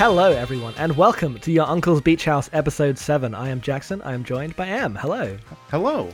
[0.00, 3.34] Hello, everyone, and welcome to your Uncle's Beach House episode 7.
[3.34, 4.00] I am Jackson.
[4.00, 4.94] I am joined by Am.
[4.94, 5.36] Hello.
[5.68, 6.08] Hello.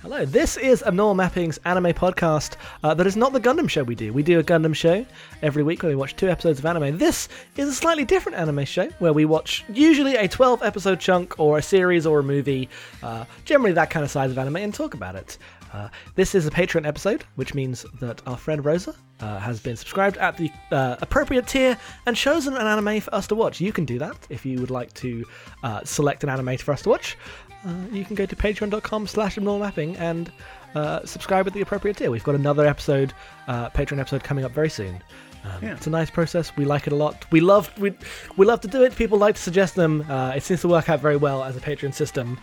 [0.00, 0.24] Hello.
[0.24, 4.10] This is Abnormal Mapping's anime podcast uh, that is not the Gundam show we do.
[4.10, 5.04] We do a Gundam show
[5.42, 6.96] every week where we watch two episodes of anime.
[6.96, 11.38] This is a slightly different anime show where we watch usually a 12 episode chunk
[11.38, 12.70] or a series or a movie,
[13.02, 15.36] uh, generally that kind of size of anime, and talk about it.
[15.76, 19.76] Uh, this is a Patreon episode, which means that our friend Roza uh, has been
[19.76, 23.60] subscribed at the uh, appropriate tier and chosen an anime for us to watch.
[23.60, 25.26] You can do that if you would like to
[25.62, 27.18] uh, select an anime for us to watch.
[27.66, 30.32] Uh, you can go to patreon.com slash mapping and
[30.74, 32.10] uh, subscribe at the appropriate tier.
[32.10, 33.12] We've got another episode,
[33.46, 35.02] Patreon episode, coming up very soon.
[35.44, 35.74] Um, yeah.
[35.74, 36.56] It's a nice process.
[36.56, 37.26] We like it a lot.
[37.30, 37.92] We love we
[38.36, 38.96] we love to do it.
[38.96, 40.04] People like to suggest them.
[40.10, 42.38] it seems to work out very well as a Patreon system.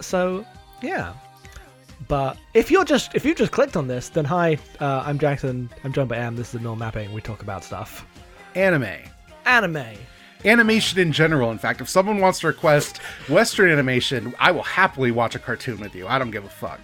[0.00, 0.44] so
[0.82, 1.12] yeah,
[2.06, 5.68] but if you're just if you just clicked on this, then hi, uh, I'm Jackson.
[5.82, 6.36] I'm joined by Am.
[6.36, 7.12] This is Abnormal Mapping.
[7.12, 8.06] We talk about stuff.
[8.54, 9.02] Anime.
[9.44, 9.96] Anime.
[10.44, 11.50] Animation in general.
[11.50, 12.98] In fact, if someone wants to request
[13.28, 16.06] Western animation, I will happily watch a cartoon with you.
[16.06, 16.80] I don't give a fuck.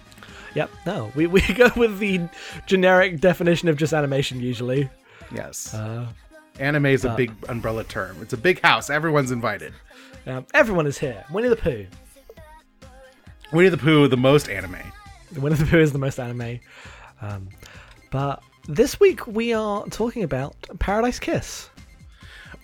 [0.55, 0.71] Yep.
[0.85, 2.21] No, we, we go with the
[2.65, 4.89] generic definition of just animation usually.
[5.33, 5.73] Yes.
[5.73, 6.07] Uh,
[6.59, 8.17] Anime is a uh, big umbrella term.
[8.21, 8.89] It's a big house.
[8.89, 9.73] Everyone's invited.
[10.25, 11.23] Um, everyone is here.
[11.31, 11.85] Winnie the Pooh.
[13.51, 14.77] Winnie the Pooh, the most anime.
[15.37, 16.59] Winnie the Pooh is the most anime.
[17.21, 17.49] Um,
[18.11, 21.69] but this week we are talking about Paradise Kiss.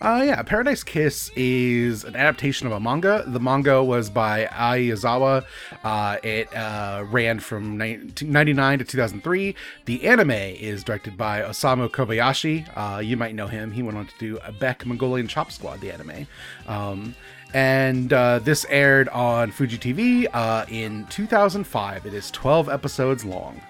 [0.02, 3.24] Uh, yeah, Paradise Kiss is an adaptation of a manga.
[3.28, 5.46] The manga was by Ai Yazawa.
[5.84, 9.56] Uh, it uh, ran from 1999 to 2003.
[9.86, 12.66] The anime is directed by Osamu Kobayashi.
[12.76, 13.72] Uh, you might know him.
[13.72, 16.26] He went on to do Beck Mongolian Chop Squad, the anime.
[16.68, 17.14] Um,
[17.54, 22.06] and uh, this aired on Fuji TV uh, in 2005.
[22.06, 23.62] It is 12 episodes long.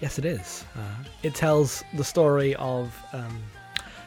[0.00, 0.64] Yes, it is.
[0.76, 3.42] Uh, it tells the story of, um,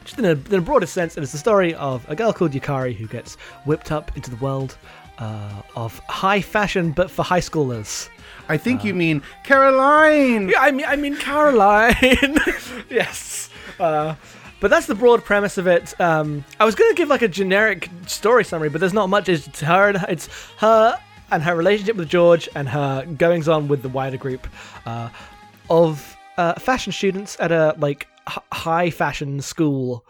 [0.03, 2.51] just in a, in a broader sense, it is the story of a girl called
[2.51, 3.35] Yukari who gets
[3.65, 4.77] whipped up into the world
[5.19, 8.09] uh, of high fashion, but for high schoolers.
[8.49, 10.49] I think you mean Caroline.
[10.49, 11.95] Yeah, I mean, I mean Caroline.
[12.89, 13.49] yes.
[14.59, 15.99] But that's the broad premise of it.
[15.99, 19.29] Um, I was going to give like a generic story summary, but there's not much.
[19.29, 20.99] It's her and her, it's her
[21.31, 24.47] and her relationship with George and her goings on with the wider group
[24.85, 25.09] uh,
[25.69, 30.05] of uh, fashion students at a like h- high fashion school.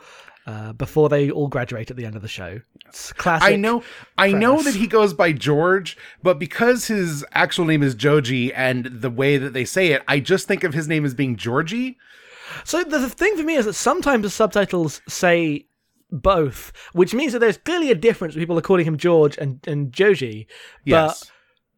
[0.47, 2.61] Uh, before they all graduate at the end of the show.
[2.85, 3.49] It's classic.
[3.49, 3.81] I know,
[4.15, 4.41] I premise.
[4.41, 9.09] know that he goes by George, but because his actual name is Joji and the
[9.09, 11.97] way that they say it, I just think of his name as being Georgie.
[12.63, 15.65] So the thing for me is that sometimes the subtitles say
[16.11, 18.35] both, which means that there's clearly a difference.
[18.35, 20.47] People are calling him George and and Joji,
[20.83, 21.23] yes.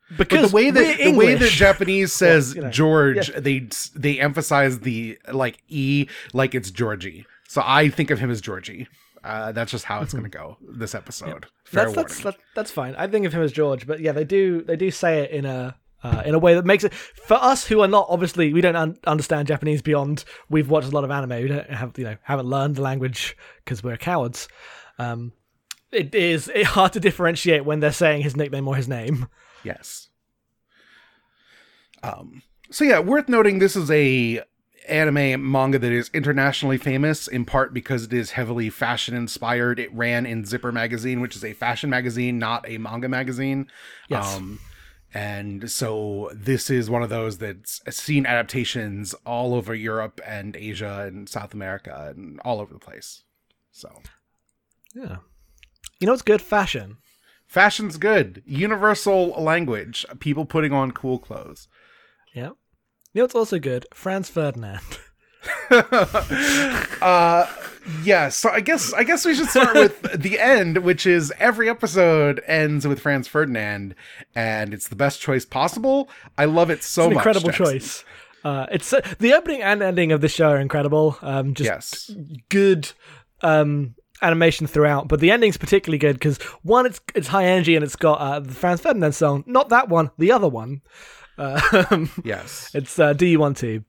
[0.09, 3.29] But because but the way that the way that Japanese says well, you know, George,
[3.29, 3.39] yeah.
[3.39, 7.25] they they emphasize the like e like it's Georgie.
[7.47, 8.87] So I think of him as Georgie.
[9.23, 11.47] Uh, that's just how it's going to go this episode.
[11.73, 11.83] Yeah.
[11.83, 12.95] That's, that's, that's that's fine.
[12.95, 15.45] I think of him as George, but yeah, they do they do say it in
[15.45, 18.61] a uh, in a way that makes it for us who are not obviously we
[18.61, 21.41] don't un- understand Japanese beyond we've watched a lot of anime.
[21.41, 24.47] We don't have you know haven't learned the language because we're cowards.
[24.99, 25.33] Um,
[25.91, 29.27] it is it hard to differentiate when they're saying his nickname or his name.
[29.63, 30.09] Yes.
[32.03, 32.43] Um.
[32.69, 33.59] So yeah, worth noting.
[33.59, 34.43] This is a
[34.87, 39.79] anime manga that is internationally famous in part because it is heavily fashion inspired.
[39.79, 43.67] It ran in Zipper magazine, which is a fashion magazine, not a manga magazine.
[44.07, 44.35] Yes.
[44.35, 44.59] Um,
[45.13, 51.05] and so this is one of those that's seen adaptations all over Europe and Asia
[51.07, 53.23] and South America and all over the place.
[53.71, 53.89] So,
[54.93, 55.17] yeah.
[55.99, 56.41] You know what's good?
[56.41, 56.97] Fashion.
[57.47, 58.43] Fashion's good.
[58.45, 60.05] Universal language.
[60.19, 61.67] People putting on cool clothes.
[62.33, 62.51] Yeah.
[63.13, 63.85] You know what's also good?
[63.93, 64.81] Franz Ferdinand.
[67.01, 67.45] uh
[68.03, 71.69] yeah, so I guess I guess we should start with the end, which is every
[71.69, 73.95] episode ends with Franz Ferdinand,
[74.35, 76.09] and it's the best choice possible.
[76.37, 77.25] I love it so it's an much.
[77.25, 78.03] Incredible choice.
[78.43, 81.17] Uh, it's uh, the opening and ending of the show are incredible.
[81.21, 82.11] Um, just yes.
[82.49, 82.91] good
[83.41, 87.83] um, animation throughout, but the ending's particularly good because one, it's it's high energy and
[87.83, 89.43] it's got uh, the Franz Ferdinand song.
[89.47, 90.81] Not that one, the other one.
[91.37, 93.83] Uh, yes, it's uh, "Do You Want To."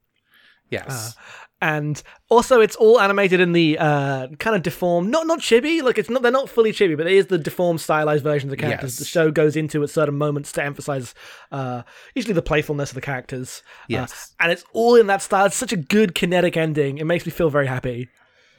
[0.70, 1.20] Yes, uh,
[1.60, 5.98] and also it's all animated in the uh, kind of deformed, not not chibi, like
[5.98, 8.56] it's not they're not fully chibi, but it is the deformed, stylized version of the
[8.56, 8.92] characters.
[8.92, 8.98] Yes.
[8.98, 11.14] The show goes into at certain moments to emphasize
[11.50, 11.82] uh,
[12.14, 13.62] usually the playfulness of the characters.
[13.82, 15.46] Uh, yes, uh, and it's all in that style.
[15.46, 16.98] It's such a good kinetic ending.
[16.98, 18.08] It makes me feel very happy.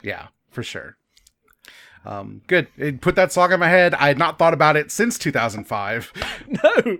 [0.02, 0.96] Yeah, for sure.
[2.04, 2.68] Um, good.
[2.76, 3.94] It put that song in my head.
[3.94, 6.12] I had not thought about it since 2005.
[6.48, 6.98] no.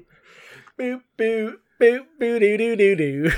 [0.77, 3.33] Boo boo boo boo doo doo doo doo.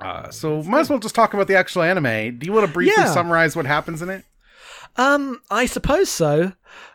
[0.00, 2.38] Uh, so might as well just talk about the actual anime.
[2.38, 3.12] Do you want to briefly yeah.
[3.12, 4.24] summarize what happens in it?
[4.96, 6.52] Um, I suppose so.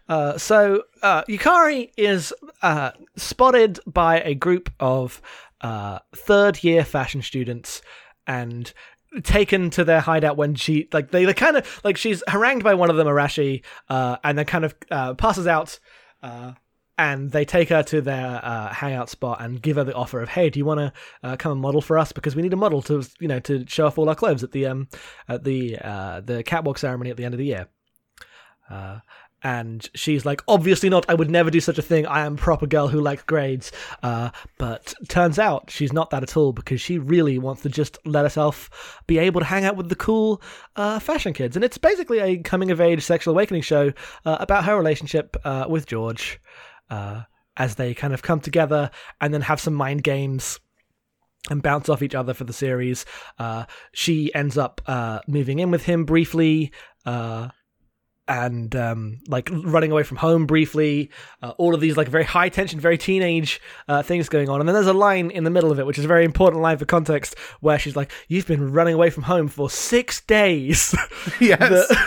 [0.09, 5.21] Uh, so uh, Yukari is uh, spotted by a group of
[5.61, 7.81] uh, third year fashion students
[8.27, 8.73] and
[9.23, 12.73] taken to their hideout when she like they, they kind of like she's harangued by
[12.73, 15.79] one of them Arashi uh, and then kind of uh, passes out
[16.23, 16.53] uh,
[16.97, 20.29] and they take her to their uh, hangout spot and give her the offer of
[20.29, 20.93] hey do you want to
[21.23, 23.65] uh, come and model for us because we need a model to you know to
[23.67, 24.87] show off all our clothes at the um
[25.27, 27.67] at the uh, the catwalk ceremony at the end of the year
[28.69, 28.99] uh,
[29.43, 31.05] and she's like, obviously not.
[31.09, 32.05] I would never do such a thing.
[32.05, 33.73] I am proper girl who likes grades.
[34.01, 37.97] Uh, but turns out she's not that at all because she really wants to just
[38.05, 40.41] let herself be able to hang out with the cool
[40.77, 41.57] uh, fashion kids.
[41.57, 43.91] And it's basically a coming of age sexual awakening show
[44.23, 45.35] about her relationship
[45.67, 46.39] with George
[46.93, 47.23] uh,
[47.57, 50.59] as they kind of come together and then have some mind games
[51.49, 53.05] and bounce off each other for the series.
[53.37, 56.71] Uh, she ends up uh, moving in with him briefly.
[57.05, 57.49] Uh,
[58.27, 61.09] and um, like running away from home briefly,
[61.41, 64.67] uh, all of these like very high tension, very teenage uh, things going on, and
[64.67, 66.77] then there's a line in the middle of it, which is a very important line
[66.77, 70.95] for context, where she's like, "You've been running away from home for six days."
[71.39, 71.59] Yes.
[71.59, 71.97] The-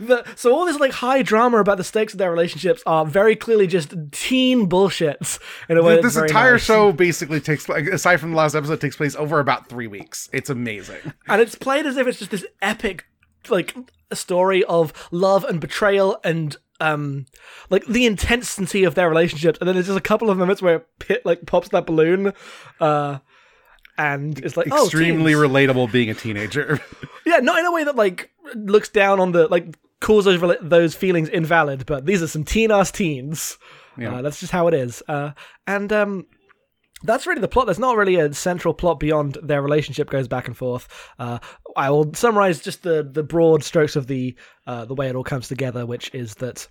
[0.00, 3.36] the- so all this like high drama about the stakes of their relationships are very
[3.36, 5.38] clearly just teen bullshits
[5.68, 5.94] in a way.
[5.94, 6.64] Th- this entire nice.
[6.64, 10.50] show basically takes aside from the last episode takes place over about three weeks it's
[10.50, 13.04] amazing and it's played as if it's just this epic
[13.50, 13.74] like
[14.10, 17.26] a story of love and betrayal and um
[17.70, 20.80] like the intensity of their relationships and then there's just a couple of moments where
[20.98, 22.32] Pit like pops that balloon
[22.80, 23.18] uh
[23.96, 26.80] and it's like extremely oh, relatable being a teenager.
[27.26, 30.58] Yeah not in a way that like looks down on the like calls those rela-
[30.60, 33.56] those feelings invalid but these are some teen ass teens.
[33.96, 34.16] Yeah.
[34.16, 35.02] uh, that's just how it is.
[35.08, 35.30] Uh
[35.66, 36.26] and um
[37.04, 37.66] that's really the plot.
[37.66, 40.88] There's not really a central plot beyond their relationship goes back and forth.
[41.18, 41.38] Uh,
[41.76, 44.34] I will summarize just the the broad strokes of the
[44.66, 46.68] uh, the way it all comes together, which is that.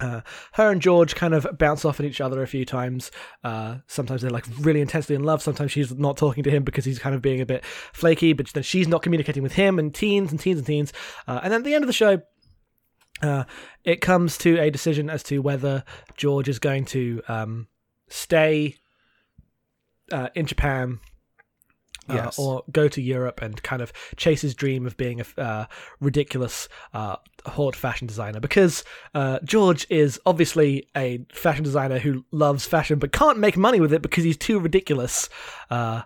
[0.00, 0.22] Uh,
[0.54, 3.12] her and George kind of bounce off at each other a few times.
[3.44, 5.40] Uh, sometimes they're like really intensely in love.
[5.40, 8.48] Sometimes she's not talking to him because he's kind of being a bit flaky, but
[8.48, 10.92] then she's not communicating with him and teens and teens and teens.
[11.28, 12.20] Uh, and then at the end of the show,
[13.22, 13.44] uh,
[13.84, 15.84] it comes to a decision as to whether
[16.16, 17.68] George is going to um,
[18.08, 18.76] stay
[20.12, 21.00] uh, in Japan.
[22.06, 22.38] Uh, Yes.
[22.38, 25.64] or go to Europe and kind of chase his dream of being a uh,
[26.00, 28.84] ridiculous uh, haute fashion designer because
[29.14, 33.90] uh, George is obviously a fashion designer who loves fashion but can't make money with
[33.90, 35.30] it because he's too ridiculous.
[35.70, 36.02] Uh,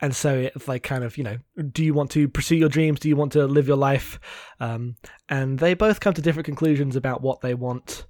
[0.00, 1.38] and so it's like kind of you know,
[1.72, 3.00] do you want to pursue your dreams?
[3.00, 4.20] Do you want to live your life?
[4.60, 4.94] Um,
[5.28, 8.06] and they both come to different conclusions about what they want.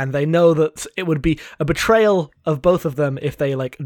[0.00, 3.54] And they know that it would be a betrayal of both of them if they
[3.54, 3.78] like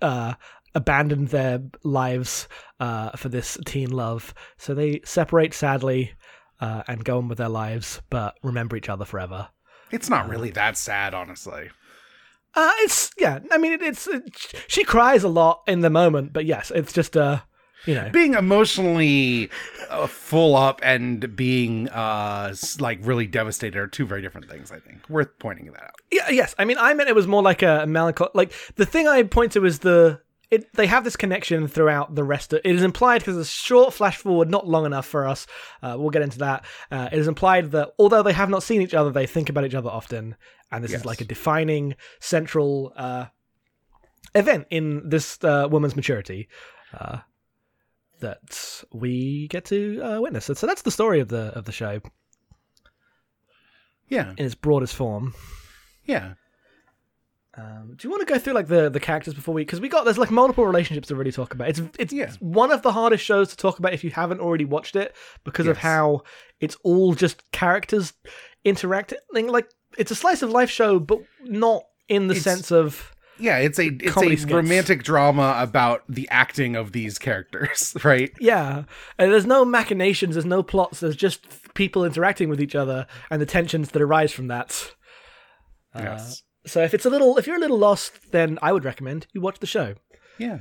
[0.00, 0.32] uh
[0.74, 2.48] abandoned their lives
[2.80, 4.32] uh for this teen love.
[4.56, 6.12] So they separate sadly
[6.60, 9.48] uh and go on with their lives but remember each other forever.
[9.90, 11.68] It's not really that sad honestly.
[12.54, 16.32] Uh it's yeah i mean it, it's it, she cries a lot in the moment
[16.32, 17.40] but yes it's just uh
[17.86, 19.50] you know being emotionally
[19.90, 24.78] uh, full up and being uh like really devastated are two very different things i
[24.78, 26.54] think worth pointing that out Yeah, yes.
[26.58, 28.30] I mean, I meant it was more like a melancholy.
[28.34, 30.20] Like the thing I point to is the
[30.50, 30.72] it.
[30.74, 32.52] They have this connection throughout the rest.
[32.54, 35.46] of It is implied because it's a short flash forward, not long enough for us.
[35.82, 36.64] Uh, we'll get into that.
[36.90, 39.64] Uh, it is implied that although they have not seen each other, they think about
[39.66, 40.34] each other often,
[40.72, 41.00] and this Yes.
[41.00, 43.26] is like a defining central uh,
[44.34, 46.48] event in this uh, woman's maturity.
[48.20, 50.46] That we get to uh, witness.
[50.46, 52.00] So that's the story of the of the show
[54.08, 55.34] yeah in its broadest form.
[56.04, 56.34] yeah
[57.56, 59.62] Um, do you want to go through like the the characters before we?
[59.62, 61.68] Because we got there's like multiple relationships to really talk about.
[61.68, 62.30] It's it's Yeah.
[62.40, 65.66] one of the hardest shows to talk about if you haven't already watched it because
[65.66, 66.22] of how
[66.60, 68.12] it's all just characters
[68.64, 69.18] interacting.
[69.48, 73.58] Like it's a slice of life show, but not in the It's- sense of yeah
[73.58, 74.52] it's a it's Comedy a skits.
[74.52, 78.84] romantic drama about the acting of these characters right yeah.
[79.18, 80.34] And there's no machinations.
[80.34, 81.00] There's no plots.
[81.00, 84.92] There's just people interacting with each other and the tensions that arise from that.
[85.94, 88.84] Uh, yes So if it's a little, if you're a little lost, then I would
[88.84, 89.94] recommend you watch the show.
[90.38, 90.58] yeah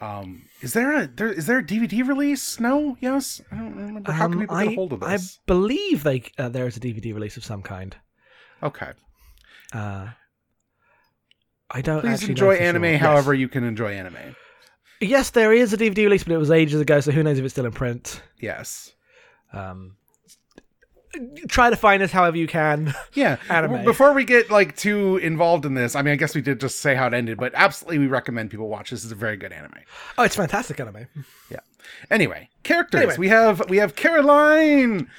[0.00, 4.10] um is there a there is there a dvd release no yes i don't remember
[4.10, 5.38] how can Um, people I, get a hold of this?
[5.38, 7.94] I believe they uh, there is a DVD release of some kind.
[8.62, 8.92] okay
[9.72, 10.08] Uh,
[11.72, 12.90] I don't please actually enjoy anime sure.
[12.92, 13.00] Yes.
[13.00, 14.36] however you can enjoy anime
[15.00, 15.30] Yes.
[15.30, 17.54] there is a DVD release, but it was ages ago, so who knows if it's
[17.54, 18.22] still in print.
[18.38, 18.92] yes
[19.52, 19.96] Um,
[21.48, 22.94] try to find us however you can.
[23.12, 23.36] Yeah.
[23.50, 23.84] Anime.
[23.84, 26.80] Before we get like too involved in this, I mean, I guess we did just
[26.80, 29.02] say how it ended, but absolutely we recommend people watch this.
[29.04, 29.74] It's a very good anime.
[30.16, 31.06] Oh, it's fantastic anime.
[31.50, 31.58] Yeah.
[32.10, 33.00] Anyway, characters.
[33.02, 33.16] Anyway.
[33.18, 35.10] We have we have Caroline.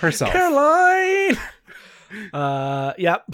[0.00, 0.32] herself.
[0.32, 1.36] Caroline.
[2.32, 3.26] uh, yep.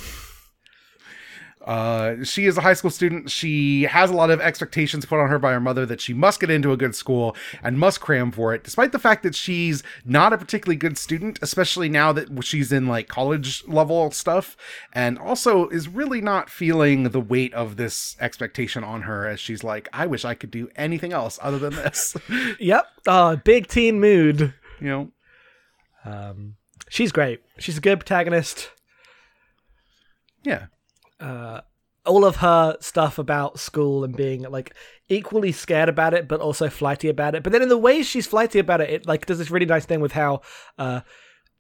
[1.68, 3.30] Uh, she is a high school student.
[3.30, 6.40] She has a lot of expectations put on her by her mother that she must
[6.40, 9.82] get into a good school and must cram for it, despite the fact that she's
[10.02, 14.56] not a particularly good student, especially now that she's in like college level stuff,
[14.94, 19.62] and also is really not feeling the weight of this expectation on her as she's
[19.62, 22.16] like, I wish I could do anything else other than this.
[22.58, 22.87] Yep.
[23.06, 24.54] Oh, big teen mood.
[24.80, 25.10] you know?
[26.04, 26.56] Um,
[26.88, 27.42] she's great.
[27.58, 28.70] She's a good protagonist.
[30.44, 30.66] Yeah.
[31.20, 31.60] Uh,
[32.04, 34.75] all of her stuff about school and being like
[35.08, 37.42] equally scared about it, but also flighty about it.
[37.42, 39.84] But then in the ways she's flighty about it, it like does this really nice
[39.84, 40.40] thing with how
[40.78, 41.00] uh,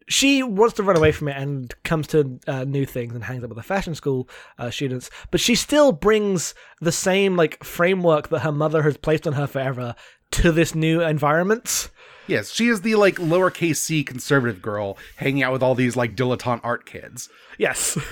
[0.08, 3.44] she wants to run away from it and comes to uh, new things and hangs
[3.44, 5.10] out with the fashion school uh, students.
[5.30, 9.46] But she still brings the same like framework that her mother has placed on her
[9.46, 9.94] forever
[10.32, 11.90] to this new environment.
[12.26, 16.16] Yes, she is the like lowercase c conservative girl hanging out with all these like
[16.16, 17.28] dilettante art kids.
[17.58, 17.98] Yes.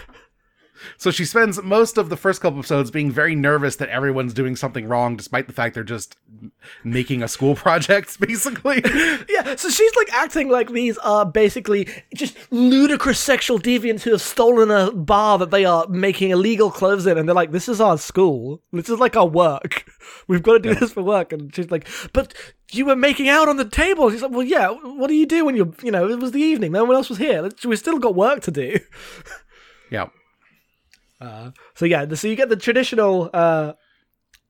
[0.96, 4.56] So she spends most of the first couple episodes being very nervous that everyone's doing
[4.56, 6.16] something wrong, despite the fact they're just
[6.84, 8.82] making a school project, basically.
[9.28, 14.22] Yeah, so she's like acting like these are basically just ludicrous sexual deviants who have
[14.22, 17.80] stolen a bar that they are making illegal clothes in, and they're like, "This is
[17.80, 18.62] our school.
[18.72, 19.84] This is like our work.
[20.28, 22.34] We've got to do this for work." And she's like, "But
[22.72, 24.70] you were making out on the table." She's like, "Well, yeah.
[24.70, 26.72] What do you do when you're, you know, it was the evening.
[26.72, 27.48] No one else was here.
[27.64, 28.78] We still got work to do."
[29.90, 30.06] yeah.
[31.74, 33.74] So yeah, so you get the traditional, uh,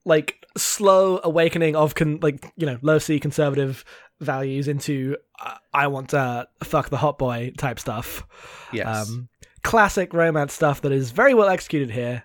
[0.05, 3.85] like slow awakening of con- like you know low C conservative
[4.21, 8.27] values into uh, I want to fuck the hot boy type stuff.
[8.73, 9.09] Yes.
[9.09, 9.29] Um,
[9.63, 12.23] classic romance stuff that is very well executed here.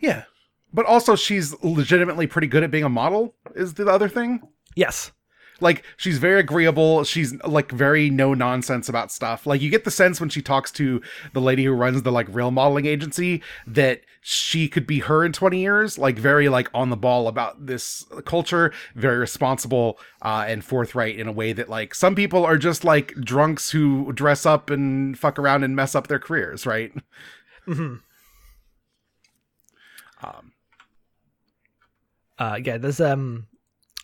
[0.00, 0.24] yeah.
[0.74, 4.40] But also she's legitimately pretty good at being a model, is the other thing.
[4.74, 5.12] Yes.
[5.62, 7.04] Like she's very agreeable.
[7.04, 9.46] She's like very no nonsense about stuff.
[9.46, 11.00] Like you get the sense when she talks to
[11.32, 15.32] the lady who runs the like real modeling agency that she could be her in
[15.32, 20.64] 20 years, like very like on the ball about this culture, very responsible uh and
[20.64, 24.70] forthright in a way that like some people are just like drunks who dress up
[24.70, 26.92] and fuck around and mess up their careers, right?
[27.66, 27.96] Mm-hmm.
[30.24, 30.52] Um,
[32.38, 33.46] Uh, yeah, there's um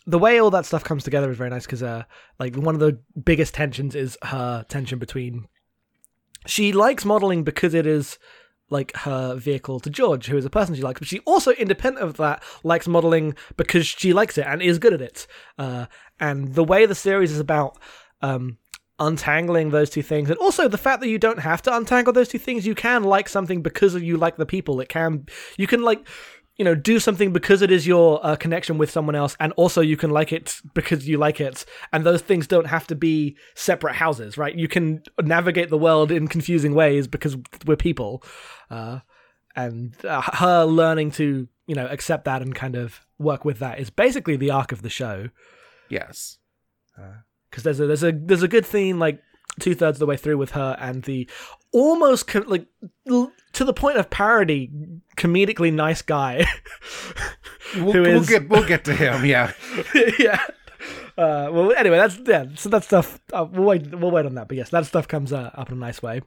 [0.09, 2.03] the way all that stuff comes together is very nice because uh
[2.39, 5.47] like one of the biggest tensions is her tension between
[6.47, 8.17] she likes modeling because it is
[8.69, 12.05] like her vehicle to George, who is a person she likes, but she also, independent
[12.05, 15.27] of that, likes modeling because she likes it and is good at it.
[15.57, 15.87] Uh,
[16.19, 17.77] and the way the series is about
[18.21, 18.57] um,
[18.99, 22.29] untangling those two things, and also the fact that you don't have to untangle those
[22.29, 24.79] two things, you can like something because of you like the people.
[24.79, 25.25] It can,
[25.57, 26.07] you can like
[26.59, 29.81] you know do something because it is your uh, connection with someone else and also
[29.81, 31.65] you can like it because you like it.
[31.91, 34.53] And those things don't have to be separate houses right?
[34.53, 38.21] You can navigate the world in confusing ways because we're people
[38.69, 38.99] uh,
[39.55, 43.79] and uh, her learning to you know accept that and kind of work with that
[43.79, 45.29] is basically the arc of the show.
[45.89, 46.37] Yes.
[47.49, 49.21] because there's a there's a there's a good theme like
[49.59, 51.29] two thirds of the way through with her and the
[51.71, 52.65] almost co- like
[53.09, 54.69] l- to the point of parody
[55.17, 56.45] comedically nice guy.
[57.75, 59.53] We'll, Who we'll get we'll get to him, yeah.
[60.17, 60.41] yeah.
[61.17, 64.47] Uh, well anyway that's yeah so that stuff uh, we'll wait we'll wait on that
[64.47, 66.21] but yes that stuff comes uh, up in a nice way.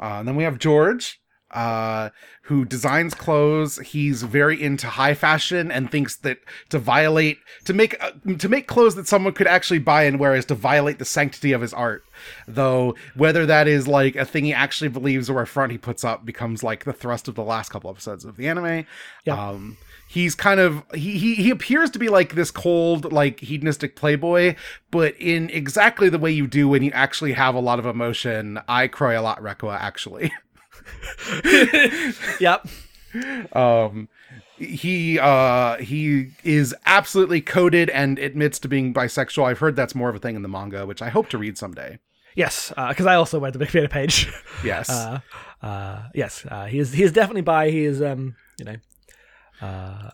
[0.00, 1.20] Uh, and then we have George,
[1.54, 2.10] uh,
[2.42, 3.78] who designs clothes.
[3.78, 8.66] He's very into high fashion and thinks that to violate, to make, uh, to make
[8.66, 11.72] clothes that someone could actually buy and wear is to violate the sanctity of his
[11.72, 12.04] art.
[12.46, 16.04] Though whether that is like a thing he actually believes or a front he puts
[16.04, 18.86] up becomes like the thrust of the last couple episodes of the anime.
[19.24, 19.48] Yeah.
[19.48, 23.96] Um, he's kind of he, he he appears to be like this cold like hedonistic
[23.96, 24.54] playboy
[24.90, 28.60] but in exactly the way you do when you actually have a lot of emotion
[28.68, 30.32] i cry a lot Rekoa actually
[32.40, 32.66] yep.
[33.52, 34.08] Um
[34.56, 39.44] he uh he is absolutely coded and admits to being bisexual.
[39.44, 41.58] I've heard that's more of a thing in the manga which i hope to read
[41.58, 41.98] someday.
[42.36, 44.32] Yes because i also read the Big Wikipedia page.
[44.64, 44.88] Yes.
[44.90, 45.20] Uh,
[45.62, 48.76] uh, yes uh, he is he is definitely by he is um you know
[49.60, 50.10] uh,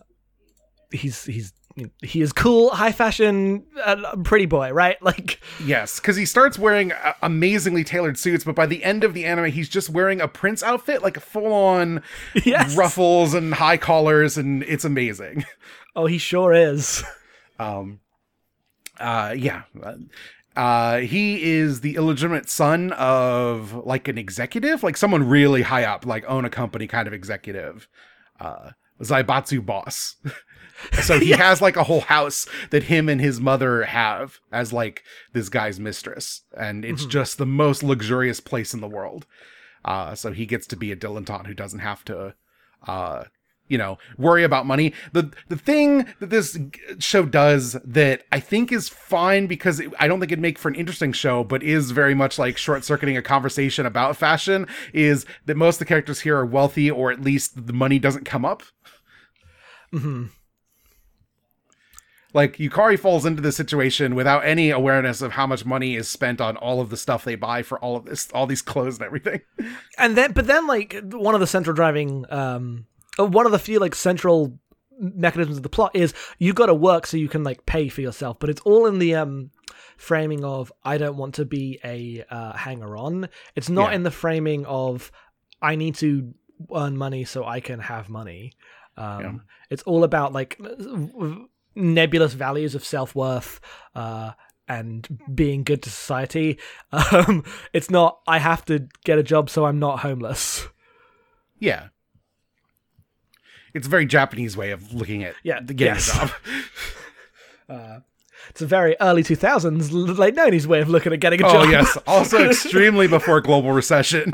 [0.91, 1.53] he's he's
[2.01, 4.97] he is cool high fashion uh, pretty boy right?
[5.11, 9.13] Like yes because he starts wearing uh, amazingly tailored suits but by the end of
[9.13, 12.01] the anime he's just wearing a prince outfit like a full on
[12.45, 12.75] yes.
[12.75, 15.45] ruffles and high collars and it's amazing.
[15.93, 17.03] Oh he sure is.
[17.59, 17.99] Um
[18.97, 19.63] uh yeah
[20.55, 26.05] uh he is the illegitimate son of like an executive like someone really high up
[26.05, 27.89] like own a company kind of executive
[28.39, 28.71] uh
[29.01, 30.15] Zaibatsu boss.
[31.01, 35.03] so he has like a whole house that him and his mother have as like
[35.33, 39.25] this guy's mistress, and it's just the most luxurious place in the world.
[39.83, 42.35] Uh, so he gets to be a dilettante who doesn't have to,
[42.87, 43.23] uh,
[43.67, 44.93] you know, worry about money.
[45.13, 46.57] The the thing that this
[46.99, 50.69] show does that I think is fine because it, I don't think it'd make for
[50.69, 55.25] an interesting show, but is very much like short circuiting a conversation about fashion is
[55.45, 58.45] that most of the characters here are wealthy or at least the money doesn't come
[58.45, 58.63] up.
[62.33, 66.39] Like Yukari falls into this situation without any awareness of how much money is spent
[66.39, 69.05] on all of the stuff they buy for all of this, all these clothes and
[69.05, 69.41] everything.
[69.97, 72.85] and then but then like one of the central driving um
[73.19, 74.57] uh, one of the few like central
[74.97, 78.01] mechanisms of the plot is you got to work so you can like pay for
[78.01, 79.49] yourself but it's all in the um
[79.97, 83.95] framing of i don't want to be a uh, hanger on it's not Yeah.
[83.95, 85.11] in the framing of
[85.59, 86.33] i need to
[86.75, 88.53] earn money so i can have money
[88.95, 89.33] um Yeah.
[89.71, 90.59] it's all about like
[91.75, 93.59] nebulous values of self-worth
[93.95, 94.31] uh
[94.67, 96.57] and being good to society
[96.91, 100.67] um it's not i have to get a job so i'm not homeless
[101.59, 101.87] Yeah.
[103.73, 106.09] It's a very Japanese way of looking at Yeah, getting yes.
[106.09, 106.31] a job.
[108.49, 111.55] it's a very early 2000s late 90s way of looking at getting a job.
[111.55, 114.33] oh job yes, also extremely before global recession.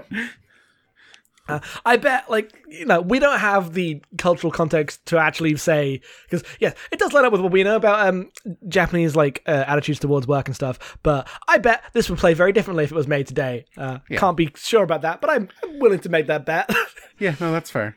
[1.86, 6.44] I bet like you know we don't have the cultural context to actually say because
[6.60, 8.30] yeah it does line up with what we know about um
[8.68, 12.52] japanese like uh, attitudes towards work and stuff but i bet this would play very
[12.52, 14.20] differently if it was made today uh Yeah.
[14.20, 16.70] can't be sure about that but i'm I'm willing to make that bet
[17.20, 17.96] yeah, no, that's fair.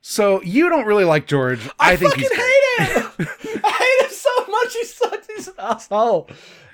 [0.00, 1.68] so you don't really like George.
[1.80, 3.28] I, think fucking he's hate him.
[3.64, 4.72] I hate him so much.
[4.74, 6.28] He's such he's an asshole.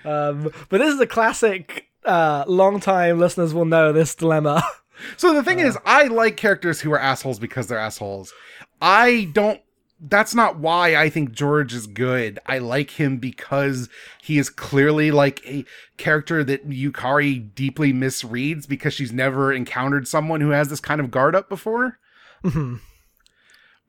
[0.05, 1.87] Um, but this is a classic.
[2.05, 4.62] Uh, long time listeners will know this dilemma.
[5.16, 8.32] So the thing is, I like characters who are assholes because they're assholes.
[8.80, 9.60] I don't.
[10.02, 12.38] That's not why I think George is good.
[12.46, 13.90] I like him because
[14.22, 15.66] he is clearly like a
[15.98, 21.10] character that Yukari deeply misreads because she's never encountered someone who has this kind of
[21.10, 21.98] guard up before.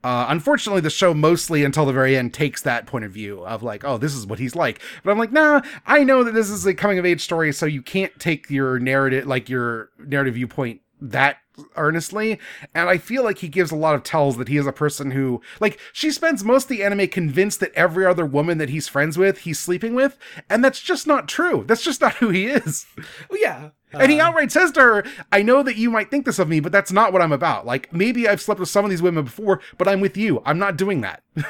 [0.04, 3.62] Uh, unfortunately, the show mostly until the very end takes that point of view of
[3.62, 4.82] like, oh, this is what he's like.
[5.04, 7.66] But I'm like, nah, I know that this is a coming of age story, so
[7.66, 11.38] you can't take your narrative, like your narrative viewpoint, that
[11.76, 12.38] earnestly.
[12.74, 15.10] And I feel like he gives a lot of tells that he is a person
[15.10, 18.88] who, like, she spends most of the anime convinced that every other woman that he's
[18.88, 20.16] friends with, he's sleeping with,
[20.48, 21.64] and that's just not true.
[21.66, 22.86] That's just not who he is.
[23.28, 23.70] well, yeah.
[23.92, 26.60] And he outright says to her, I know that you might think this of me,
[26.60, 27.66] but that's not what I'm about.
[27.66, 30.40] Like, maybe I've slept with some of these women before, but I'm with you.
[30.46, 31.22] I'm not doing that.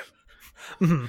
[0.78, 1.06] Hmm.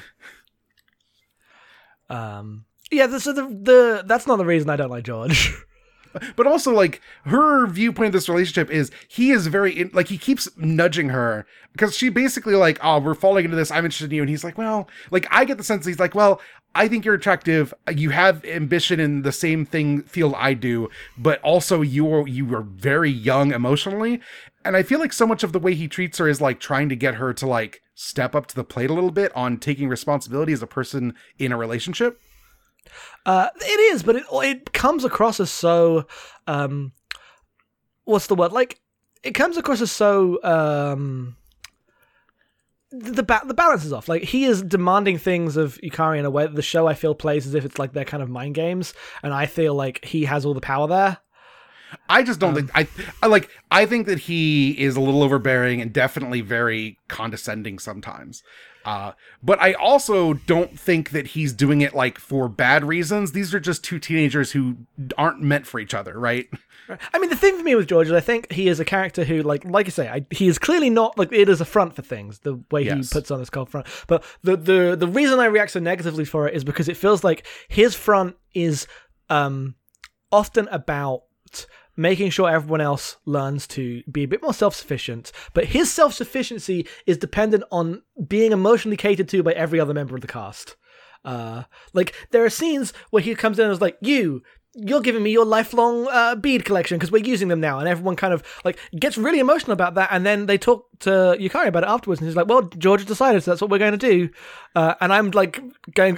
[2.10, 3.18] Um, yeah.
[3.18, 5.54] So the the that's not the reason I don't like George.
[6.36, 10.18] but also, like, her viewpoint of this relationship is he is very, in, like, he
[10.18, 13.72] keeps nudging her because she basically, like, oh, we're falling into this.
[13.72, 14.22] I'm interested in you.
[14.22, 16.42] And he's like, well, like, I get the sense he's like, well,
[16.76, 17.74] I think you're attractive.
[17.92, 22.54] You have ambition in the same thing field I do, but also you are you
[22.56, 24.22] are very young emotionally.
[24.66, 26.90] And I feel like so much of the way he treats her is like trying
[26.90, 29.88] to get her to like step up to the plate a little bit on taking
[29.88, 32.20] responsibility as a person in a relationship.
[33.26, 36.08] Uh, it is, but it it comes across as so
[36.48, 36.92] um,
[38.04, 38.52] what's the word?
[38.52, 38.80] Like
[39.24, 41.38] it comes across as so um,
[42.92, 44.10] the ba- the balance is off.
[44.10, 47.16] Like he is demanding things of Yukari in a way that the show I feel
[47.16, 50.26] plays as if it's like their kind of mind games, and I feel like he
[50.26, 51.18] has all the power there.
[52.10, 52.88] I just don't think I,
[53.22, 58.44] I like I think that he is a little overbearing and definitely very condescending sometimes.
[58.86, 63.32] Uh, but I also don't think that he's doing it like for bad reasons.
[63.32, 64.76] These are just two teenagers who
[65.18, 66.48] aren't meant for each other, right?
[67.14, 69.24] I mean, the thing for me with George is I think he is a character
[69.24, 71.96] who, like, like I say, I, he is clearly not like it is a front
[71.96, 72.40] for things.
[72.40, 73.10] The way Yes.
[73.10, 76.26] he puts on this cold front, but the the the reason I react so negatively
[76.26, 78.86] for it is because it feels like his front is
[79.30, 79.76] um
[80.30, 81.22] often about
[81.96, 85.32] making sure everyone else learns to be a bit more self-sufficient.
[85.54, 90.22] But his self-sufficiency is dependent on being emotionally catered to by every other member of
[90.22, 90.76] the cast.
[91.24, 94.42] Uh like there are scenes where he comes in and is like you
[94.76, 97.78] you're giving me your lifelong uh, bead collection because we're using them now.
[97.78, 100.10] And everyone kind of like gets really emotional about that.
[100.12, 103.44] And then they talk to yukari about it afterwards and he's like well george decided
[103.44, 104.30] so that's what we're going to do.
[104.76, 105.62] Uh, and i'm like
[105.94, 106.18] going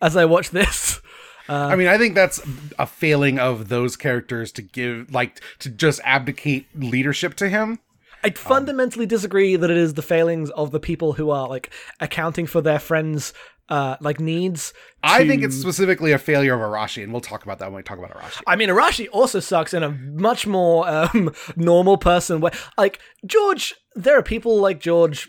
[0.00, 1.00] as i watch this
[1.52, 2.40] I mean, I think that's
[2.78, 7.78] a failing of those characters to give like to just abdicate leadership to him.
[8.24, 12.46] I fundamentally disagree that it is the failings of the people who are like accounting
[12.46, 13.32] for their friends'
[13.68, 14.72] uh like needs.
[15.02, 17.82] I think it's specifically a failure of Arashi, and we'll talk about that when we
[17.82, 18.42] talk about Arashi.
[18.46, 22.52] I mean, Arashi also sucks in a much more um, normal person way.
[22.78, 25.28] Like George, there are people like George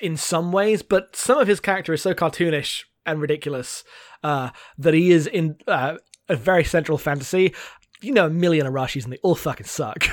[0.00, 3.82] in some ways, but some of his character is so cartoonish and ridiculous
[4.22, 5.96] uh, that he is in uh,
[6.28, 7.54] a very central fantasy.
[8.00, 10.04] You know, a million Arashis, and they all fucking suck.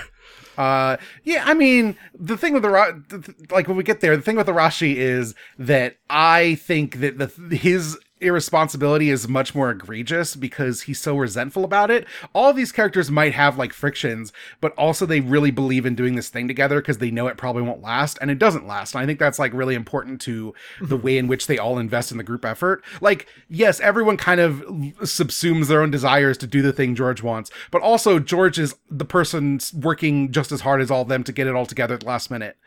[0.59, 4.35] Uh, yeah, I mean, the thing with the like when we get there, the thing
[4.35, 10.81] with Arashi is that I think that the his irresponsibility is much more egregious because
[10.81, 12.05] he's so resentful about it.
[12.33, 16.29] All these characters might have like frictions, but also they really believe in doing this
[16.29, 18.93] thing together because they know it probably won't last, and it doesn't last.
[18.93, 22.11] And I think that's like really important to the way in which they all invest
[22.11, 22.83] in the group effort.
[23.01, 24.55] Like, yes, everyone kind of
[25.01, 29.05] subsumes their own desires to do the thing George wants, but also George is the
[29.05, 32.01] person working just as hard as all of them to get it all together at
[32.01, 32.57] the last minute.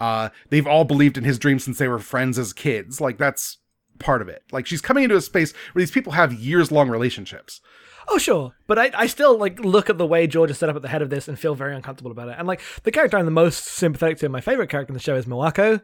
[0.00, 3.00] Uh, they've all believed in his dream since they were friends as kids.
[3.00, 3.58] Like that's
[4.02, 4.42] part of it.
[4.52, 7.60] Like she's coming into a space where these people have years long relationships.
[8.08, 10.76] Oh sure, but I, I still like look at the way George is set up
[10.76, 12.36] at the head of this and feel very uncomfortable about it.
[12.38, 15.16] And like the character I'm the most sympathetic to, my favorite character in the show
[15.16, 15.80] is Miwako.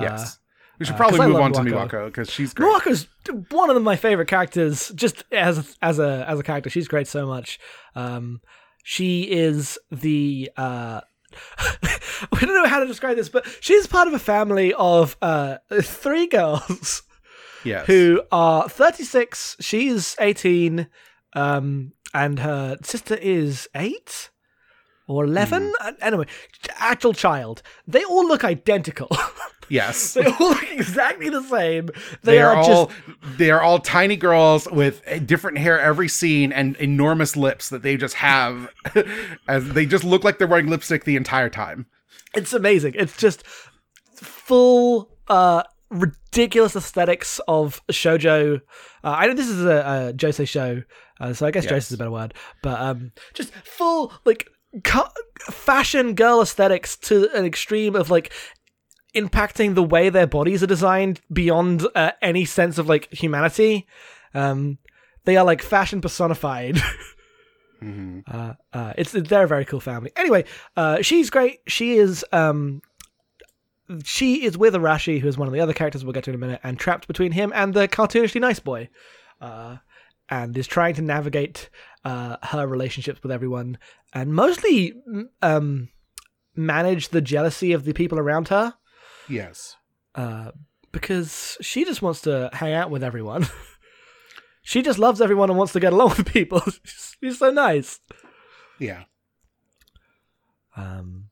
[0.00, 0.38] Yes.
[0.78, 1.88] we should uh, probably I move on to Miwako.
[1.88, 2.68] Miwako because she's great.
[2.68, 3.06] Miwako's
[3.50, 6.70] one of my favorite characters, just as as a as a character.
[6.70, 7.60] She's great so much.
[7.94, 8.40] Um,
[8.82, 11.00] she is the uh,
[11.58, 11.98] I
[12.40, 16.26] don't know how to describe this, but she's part of a family of uh, three
[16.26, 17.02] girls
[17.64, 17.86] yes.
[17.86, 19.56] who are 36.
[19.60, 20.86] She's 18,
[21.34, 24.30] um, and her sister is eight
[25.08, 25.72] or 11.
[25.80, 26.26] Uh, Anyway,
[26.76, 27.62] actual child.
[27.86, 29.08] They all look identical.
[29.70, 30.12] Yes.
[30.12, 31.86] they all look exactly the same.
[32.22, 32.98] They, They are are, all just
[33.38, 37.96] they are all tiny girls with different hair every scene and enormous lips that they
[37.96, 38.68] just have
[39.48, 41.86] as they just look like they're wearing lipstick the entire time.
[42.34, 42.92] it's amazing.
[42.94, 43.42] It's just
[44.16, 45.62] full uh
[45.94, 48.56] ridiculous aesthetics of shojo.
[49.02, 49.68] Uh, I know this is a,
[50.10, 50.82] a josei show,
[51.20, 51.72] uh, so I guess Yes.
[51.72, 54.48] josei is a better word, but um just full like
[54.82, 55.08] cu-
[55.50, 58.32] fashion girl aesthetics to an extreme of like
[59.14, 63.86] impacting the way their bodies are designed beyond uh, any sense of like humanity.
[64.34, 64.78] Um
[65.24, 66.78] they are like fashion personified.
[68.26, 70.10] Uh, uh, it's they're a very cool family.
[70.16, 71.58] Anyway, uh, she's great.
[71.66, 72.80] She is um,
[74.04, 76.36] she is with Arashi, who is one of the other characters we'll get to in
[76.36, 78.88] a minute, and trapped between him and the cartoonishly nice boy,
[79.40, 79.76] uh,
[80.28, 81.68] and is trying to navigate
[82.04, 83.78] uh, her relationships with everyone,
[84.12, 84.94] and mostly
[85.42, 85.88] um,
[86.56, 88.74] manage the jealousy of the people around her,
[89.28, 89.76] Yes.
[90.14, 90.50] uh,
[90.92, 93.46] because she just wants to hang out with everyone.
[94.62, 96.62] she just loves everyone and wants to get along with people.
[97.20, 98.00] She's so nice.
[98.78, 99.04] Yeah.
[100.76, 101.28] Um,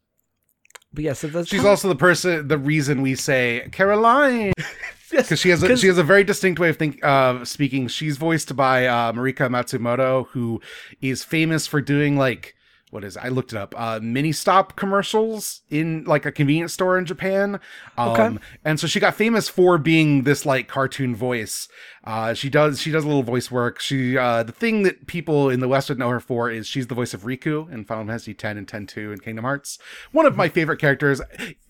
[0.93, 5.41] but yeah, so there's She's also the person the reason we say Caroline yes, because
[5.41, 7.89] she has a, she has a very distinct way of think uh speaking.
[7.89, 10.61] She's voiced by uh Marika Matsumoto who
[11.01, 12.55] is famous for doing like
[12.93, 13.25] what is it?
[13.25, 13.75] I looked it up.
[13.77, 17.59] Uh Ministop commercials in like a convenience store in Japan.
[17.99, 18.39] Um Okay.
[18.65, 21.69] and so she got famous for being this like cartoon voice.
[22.05, 23.81] Uh she does she does a little voice work.
[23.81, 26.87] She uh the thing that people in the West would know her for is she's
[26.89, 29.79] the voice of Rikku in Final Fantasy 10 and 10 2 and Kingdom Hearts.
[30.13, 31.21] One of my favorite characters.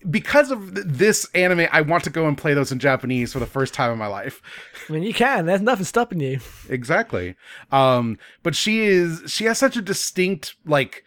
[0.09, 3.39] Because of th- this anime, I want to go and play those in Japanese for
[3.39, 4.41] the first time in my life.
[4.89, 5.45] I mean, you can.
[5.45, 6.39] There's nothing stopping you.
[6.67, 7.35] exactly.
[7.71, 11.05] Um, but she is she has such a distinct, like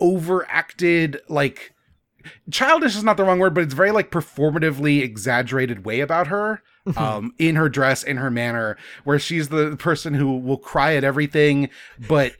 [0.00, 1.72] overacted, like
[2.50, 6.62] childish is not the wrong word, but it's very like performatively exaggerated way about her.
[6.96, 11.02] Um, in her dress, in her manner, where she's the person who will cry at
[11.02, 11.68] everything,
[12.06, 12.34] but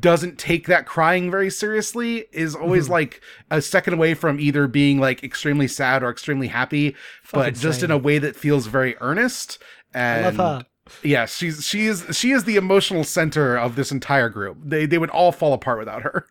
[0.00, 3.20] doesn't take that crying very seriously is always like
[3.50, 6.96] a second away from either being like extremely sad or extremely happy,
[7.32, 9.58] but Fucking just in a way that feels very earnest.
[9.92, 10.66] And I love her.
[11.02, 14.56] yeah, she's she is she is the emotional center of this entire group.
[14.64, 16.26] They they would all fall apart without her.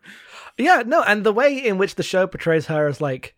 [0.57, 3.35] Yeah, no, and the way in which the show portrays her as like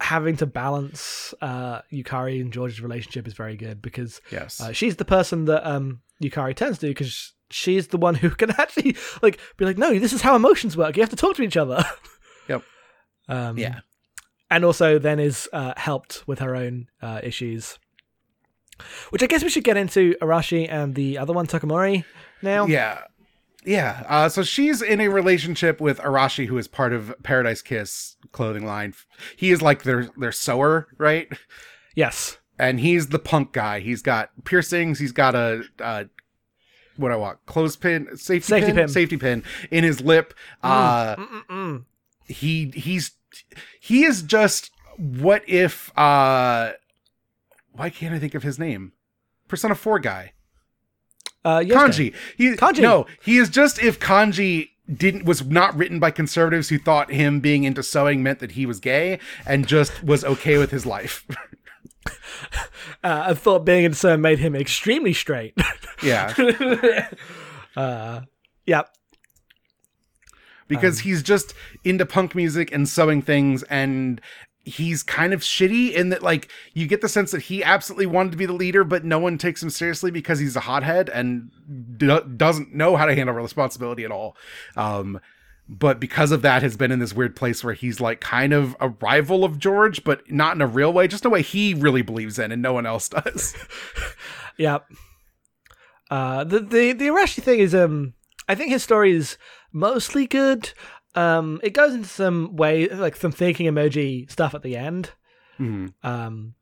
[0.00, 4.60] having to balance uh, Yukari and George's relationship is very good because Yes.
[4.60, 8.50] uh, she's the person that um, Yukari turns to because she's the one who can
[8.52, 10.96] actually like be like, no, this is how emotions work.
[10.96, 11.84] You have to talk to each other.
[12.48, 12.62] Yep.
[13.28, 13.80] Um, Yeah.
[14.50, 17.78] and also then is uh, helped with her own uh, issues.
[19.10, 22.04] Which I guess we should get into Arashi and the other one, Takamori,
[22.42, 22.66] now.
[22.66, 23.02] Yeah.
[23.64, 24.04] Yeah.
[24.08, 28.64] Uh, so she's in a relationship with Arashi, who is part of Paradise Kiss clothing
[28.64, 28.94] line.
[29.36, 31.28] He is like their their sewer, right?
[31.94, 32.38] Yes.
[32.58, 33.80] And he's the punk guy.
[33.80, 34.98] He's got piercings.
[34.98, 36.04] He's got a uh,
[36.96, 38.88] what I want clothespin, safety, Safety pin, pin.
[38.88, 40.34] safety pin in his lip.
[40.62, 41.84] Uh, Mm-mm-mm.
[42.26, 43.12] he he's
[43.80, 46.72] he is just what if uh
[47.72, 48.92] why can't I think of his name?
[49.48, 50.32] Persona 4 guy.
[51.44, 51.60] Uh.
[51.60, 52.14] Kanji.
[52.36, 52.80] He, Kanji.
[52.80, 57.40] No, he is just if Kanji didn't was not written by conservatives who thought him
[57.40, 61.26] being into sewing meant that he was gay and just was okay with his life.
[63.04, 65.54] Uh, I thought being into sewing made him extremely straight.
[66.02, 66.34] yeah.
[67.76, 68.22] uh,
[68.66, 68.82] yeah.
[70.66, 74.20] because he's just into punk music and sewing things and
[74.64, 78.30] he's kind of shitty in that like you get the sense that he absolutely wanted
[78.30, 81.50] to be the leader but no one takes him seriously because he's a hothead and
[81.96, 84.36] do- doesn't know how to handle responsibility at all
[84.76, 85.18] um
[85.66, 88.76] but because of that has been in this weird place where he's like kind of
[88.80, 92.02] a rival of George but not in a real way just a way he really
[92.02, 93.56] believes in and no one else does
[94.58, 94.80] Yeah.
[96.10, 98.14] Uh, the the the Arashi thing is um
[98.48, 99.38] I think his story is
[99.72, 100.72] mostly good.
[101.14, 105.10] Um, it goes into some way like some thinking emoji stuff at the end.
[105.58, 105.92] Mhm.
[106.02, 106.54] Um,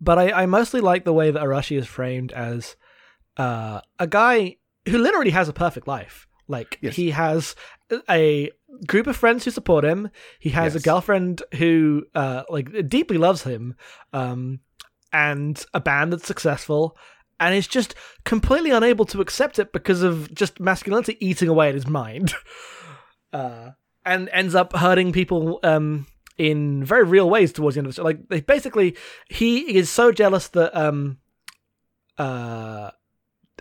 [0.00, 2.76] but I, I mostly like the way that Arashi is framed as
[3.36, 4.56] uh, a guy
[4.88, 6.26] who literally has a perfect life.
[6.48, 6.94] Like Yes.
[6.96, 7.54] he has
[8.08, 8.50] a
[8.86, 10.10] group of friends who support him.
[10.38, 13.74] He has a girlfriend who uh, like deeply loves him,
[14.12, 14.60] um,
[15.12, 16.96] and a band that's successful.
[17.40, 21.74] And is just completely unable to accept it because of just masculinity eating away at
[21.74, 22.32] his mind,
[23.34, 23.70] uh,
[24.06, 26.06] and ends up hurting people um,
[26.38, 28.04] in very real ways towards the end of the show.
[28.04, 28.96] Like they basically,
[29.28, 31.18] he is so jealous that um,
[32.18, 32.90] uh,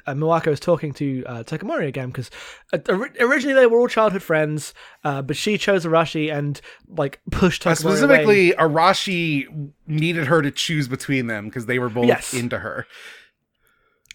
[0.06, 2.30] uh, Miwako is talking to uh, Takamori again because
[2.74, 2.80] uh,
[3.20, 7.72] originally they were all childhood friends, uh, but she chose Arashi and like pushed Uh,
[7.72, 7.96] Takamori away.
[7.98, 12.34] specifically Arashi needed her to choose between them because they were both Yes.
[12.34, 12.86] into her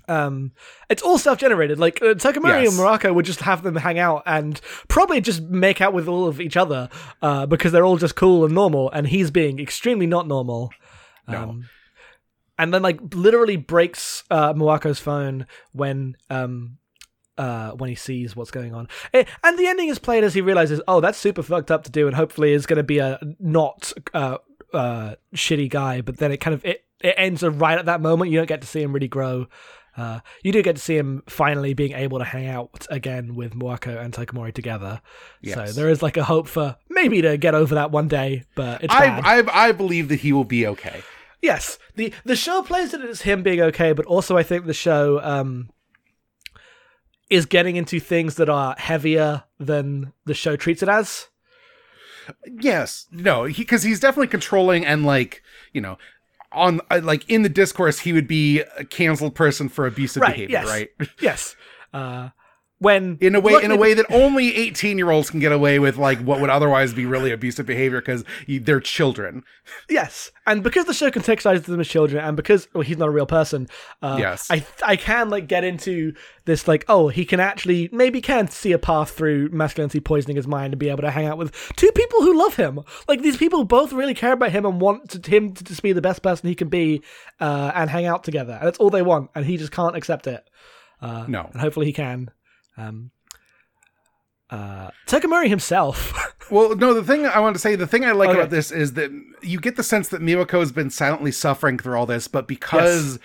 [0.08, 0.52] Um,
[0.88, 1.78] it's all self-generated.
[1.78, 2.78] Like uh, Takamori Yes.
[2.78, 6.26] and Miwako would just have them hang out and probably just make out with all
[6.26, 6.88] of each other
[7.22, 10.70] uh, because they're all just cool and normal, and he's being extremely not normal.
[11.26, 11.42] No.
[11.42, 11.68] Um,
[12.58, 16.78] and then like literally breaks uh, Miwako's phone when um
[17.36, 18.88] uh when he sees what's going on.
[19.14, 21.90] Eh, and the ending is played as he realizes, oh, that's super fucked up to
[21.90, 24.38] do, and hopefully is going to be a not uh
[24.72, 26.00] uh shitty guy.
[26.00, 28.32] But then it kind of it it ends right at that moment.
[28.32, 29.46] You don't get to see him really grow.
[29.98, 33.52] Uh, you do get to see him finally being able to hang out again with
[33.52, 35.00] Miwako and Takamori together.
[35.44, 38.84] So there is like a hope for maybe to get over that one day, but
[38.84, 39.24] it's bad.
[39.24, 41.02] I, I I believe that he will be okay.
[41.42, 44.74] Yes, the the show plays it as him being okay, but also I think the
[44.74, 45.68] show um
[47.28, 51.26] is getting into things that are heavier than the show treats it as.
[52.46, 55.98] Yes, no, because he's definitely controlling and like you know,
[56.52, 60.34] on uh, like in the discourse, he would be a canceled person for abusive Right,
[60.34, 60.66] behavior, yes.
[60.66, 60.90] right?
[61.20, 61.56] Yes.
[61.92, 62.30] Uh
[62.80, 65.96] when In a way, look in a way that only eighteen-year-olds can get away with,
[65.96, 69.42] like what would otherwise be really abusive behavior, because they're children.
[69.90, 73.10] Yes, and because the show contextualizes them as children, and because well, he's not a
[73.10, 73.68] real person,
[74.02, 74.48] uh, Yes.
[74.50, 76.14] I I can like get into
[76.44, 80.46] this like oh he can actually maybe can see a path through masculinity poisoning his
[80.46, 82.80] mind and be able to hang out with two people who love him.
[83.08, 85.92] Like these people both really care about him and want to, him to just be
[85.92, 87.02] the best person he can be,
[87.40, 90.26] uh, and hang out together, and that's all they want, and he just can't accept
[90.26, 90.48] it.
[91.00, 91.48] Uh, No.
[91.52, 92.30] and hopefully he can.
[92.78, 93.10] Um,
[94.50, 96.14] uh, Takamori himself.
[96.50, 98.38] Well, no, the thing I want to say, the thing I like Okay.
[98.38, 99.10] about this is that
[99.42, 103.18] you get the sense that Miwako has been silently suffering through all this, but because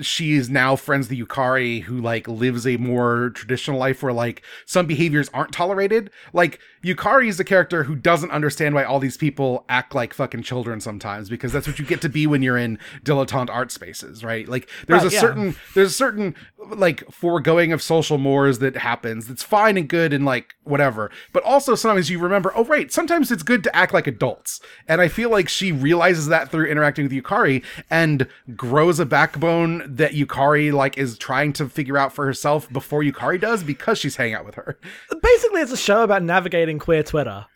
[0.00, 4.42] she is now friends with Yukari, who like lives a more traditional life where like
[4.66, 6.10] some behaviors aren't tolerated.
[6.32, 10.42] Like Yukari is a character who doesn't understand why all these people act like fucking
[10.42, 14.22] children sometimes, because that's what you get to be when you're in dilettante art spaces,
[14.22, 14.48] right?
[14.48, 15.20] Like there's Right, a yeah.
[15.20, 16.34] certain there's a certain
[16.70, 21.42] like foregoing of social mores that happens that's fine and good and like whatever but
[21.44, 25.06] also sometimes you remember oh right sometimes it's good to act like adults and i
[25.08, 30.72] feel like she realizes that through interacting with yukari and grows a backbone that yukari
[30.72, 34.44] like is trying to figure out for herself before yukari does because she's hanging out
[34.44, 34.78] with her
[35.22, 37.46] Basically, it's a show about navigating queer Twitter.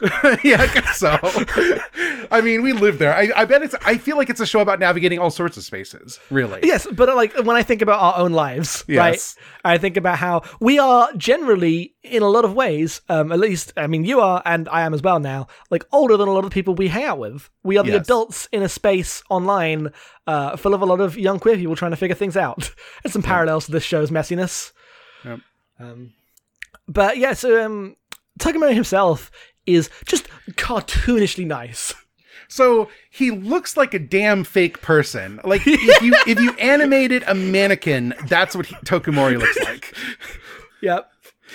[0.44, 1.18] yeah i guess so
[2.30, 4.60] i mean we live there I, I bet it's i feel like it's a show
[4.60, 8.16] about navigating all sorts of spaces really Yes, but like when I think about our
[8.22, 9.36] own lives, Yes.
[9.64, 9.74] right?
[9.74, 13.72] I think about how we are generally, in a lot of ways, um, at least,
[13.76, 16.44] I mean, you are, and I am as well now, like older than a lot
[16.44, 17.48] of the people we hang out with.
[17.62, 18.02] We are the Yes.
[18.06, 19.92] adults in a space online
[20.26, 22.70] uh, full of a lot of young queer people trying to figure things out.
[23.02, 24.72] There's some parallels to this show's messiness.
[25.24, 25.40] Yep.
[25.80, 26.12] Um,
[26.86, 27.96] but yeah, so um,
[28.38, 29.30] Tokumori himself
[29.74, 31.94] is just cartoonishly nice.
[32.48, 35.40] So he looks like a damn fake person.
[35.44, 39.94] Like if you if you animated a mannequin, that's what he, Tokumori looks like.
[40.80, 41.10] Yep.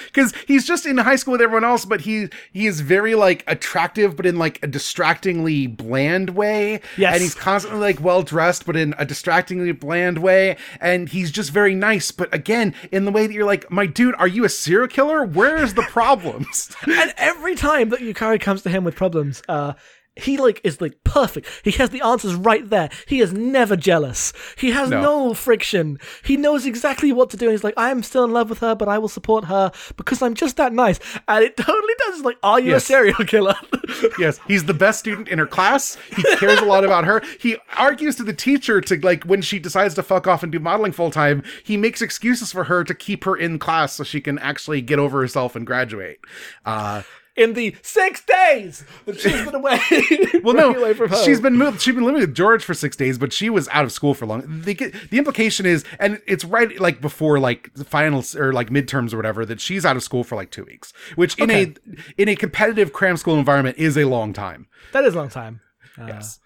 [0.06, 3.43] Because he's just in high school with everyone else, but he he is very like
[3.47, 6.82] attractive, but in like a distractingly bland way.
[6.97, 7.13] Yes.
[7.13, 10.58] and he's constantly like well dressed, but in a distractingly bland way.
[10.79, 14.15] And he's just very nice, but again, in the way that you're like, my dude,
[14.15, 15.25] are you a serial killer?
[15.25, 16.75] Where's the problems?
[16.88, 19.73] and every time that Yukari comes to him with problems, uh,
[20.15, 21.47] he like is like perfect.
[21.63, 22.89] He has the answers right there.
[23.08, 24.32] He is never jealous.
[24.58, 25.02] He has no.
[25.02, 25.34] No.
[25.34, 25.99] friction.
[26.23, 27.45] He knows exactly what to do.
[27.45, 29.71] And he's like, I am still in love with her, but I will support her
[29.97, 30.99] because I'm just that nice.
[31.28, 32.15] And it totally does.
[32.17, 32.84] It's like, are you Yes.
[32.84, 33.56] a serial killer?
[34.19, 35.97] yes, he's the best student in her class.
[36.15, 37.21] He cares a lot about her.
[37.39, 40.60] He argues to the teacher to like when she decides to fuck off and do
[40.60, 44.21] modeling full time, he makes excuses for her to keep her in class so she
[44.21, 46.19] can actually get over herself and graduate.
[46.65, 47.02] Uh
[47.35, 49.79] in the six days that she's been away.
[50.43, 51.25] well, no, away from home.
[51.25, 51.81] she's been moved.
[51.81, 54.25] She's been living with George for six days, but she was out of school for
[54.25, 54.61] long.
[54.61, 54.73] The,
[55.09, 59.17] the implication is, and it's right like before like the finals or like midterms or
[59.17, 61.73] whatever, that she's out of school for like two weeks, which in Okay.
[62.17, 64.67] a in a competitive cram school environment is a long time.
[64.91, 65.61] that is a long time.
[65.97, 66.39] Uh, Yes.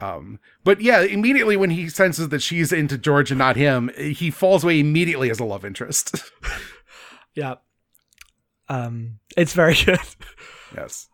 [0.00, 4.32] Um, but yeah, immediately when he senses that she's into George and not him, he
[4.32, 6.22] falls away immediately as a love interest.
[7.34, 7.54] Yeah.
[8.68, 9.98] Um, it's very good.
[10.74, 11.08] yes.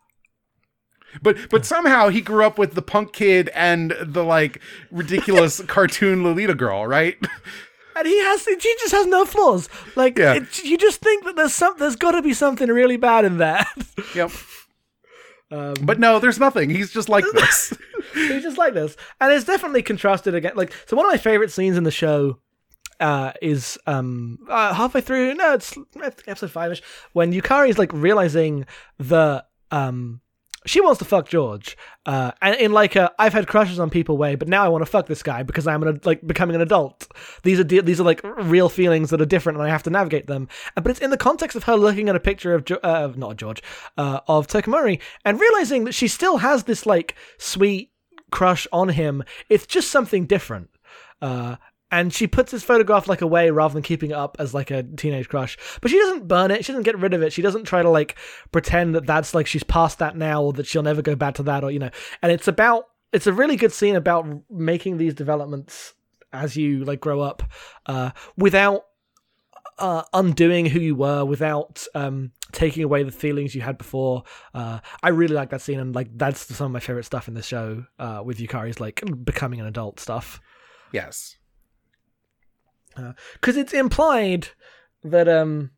[1.23, 6.23] But but somehow he grew up with the punk kid and the like ridiculous cartoon
[6.23, 7.17] Lolita girl, right?
[7.95, 9.67] And he has, he just has no flaws.
[9.95, 10.35] Like, Yeah.
[10.35, 13.39] it, you just think that there's some, there's got to be something really bad in
[13.39, 13.67] that.
[14.15, 14.31] yep.
[15.51, 16.69] Um, But no, there's nothing.
[16.69, 17.73] He's just like this.
[18.13, 20.53] He's just like this, and it's definitely contrasted again.
[20.55, 22.39] Like, so one of my favorite scenes in the show
[22.99, 25.33] uh, is um uh, halfway through.
[25.35, 25.75] No, it's
[26.27, 26.81] episode five ish
[27.13, 28.65] when Yukari is like realizing
[28.97, 30.21] the um
[30.65, 34.17] she wants to fuck George, uh, and in like a I've had crushes on people
[34.17, 36.61] way, but now I want to fuck this guy because I'm an, like becoming an
[36.61, 37.07] adult.
[37.43, 39.89] These are de- these are like real feelings that are different, and I have to
[39.89, 40.49] navigate them.
[40.75, 43.11] Uh, But it's in the context of her looking at a picture of jo- uh,
[43.15, 43.63] not George,
[43.97, 47.91] uh, of Tokumori, and realizing that she still has this like sweet
[48.29, 49.23] crush on him.
[49.49, 50.69] It's just something different.
[51.21, 51.55] Uh,
[51.91, 54.83] and she puts his photograph like away rather than keeping it up as like a
[54.83, 55.57] teenage crush.
[55.81, 56.65] But she doesn't burn it.
[56.65, 57.33] She doesn't get rid of it.
[57.33, 58.17] She doesn't try to like
[58.51, 61.43] pretend that that's like she's past that now or that she'll never go back to
[61.43, 61.89] that or you know.
[62.21, 65.93] And it's about it's a really good scene about making these developments
[66.31, 67.43] as you like grow up
[67.87, 68.85] uh, without
[69.79, 74.23] uh, undoing who you were without um, taking away the feelings you had before.
[74.53, 77.33] Uh, I really like that scene, and like that's some of my favorite stuff in
[77.33, 80.39] the show uh, with Yukari's like becoming an adult stuff
[80.91, 81.37] yes.
[83.33, 84.49] Because it's implied
[85.03, 85.71] that um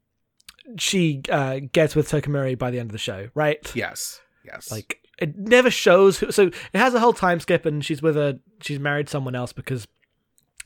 [0.78, 3.60] she uh, gets with Tokumori by the end of the show, right?
[3.76, 4.21] Yes.
[4.45, 4.71] Yes.
[4.71, 6.19] Like it never shows.
[6.19, 9.36] Who, so it has a whole time skip, and she's with a she's married someone
[9.36, 9.88] else because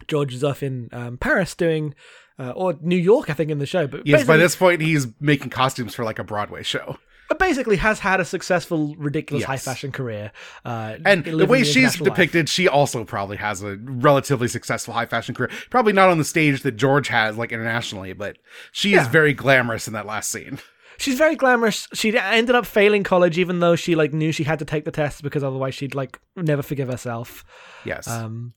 [0.07, 1.93] George is off in um, Paris doing.
[2.37, 5.07] Uh, or New York, I think, in the show, but yes, by this point he's
[5.21, 6.97] making costumes for like a Broadway show.
[7.27, 9.47] But basically has had a successful, ridiculous Yes.
[9.47, 10.31] high fashion career.
[10.63, 12.15] Uh, And the way she's international life.
[12.15, 15.49] depicted, she also probably has a relatively successful high fashion career.
[15.69, 18.37] Probably not on the stage that George has, like internationally, but
[18.71, 20.59] she is very glamorous in that last scene.
[20.97, 21.87] she's very glamorous.
[21.93, 24.91] She ended up failing college, even though she like knew she had to take the
[24.91, 27.43] test because otherwise she'd like never forgive herself.
[27.85, 28.07] Yes.
[28.07, 28.53] Um,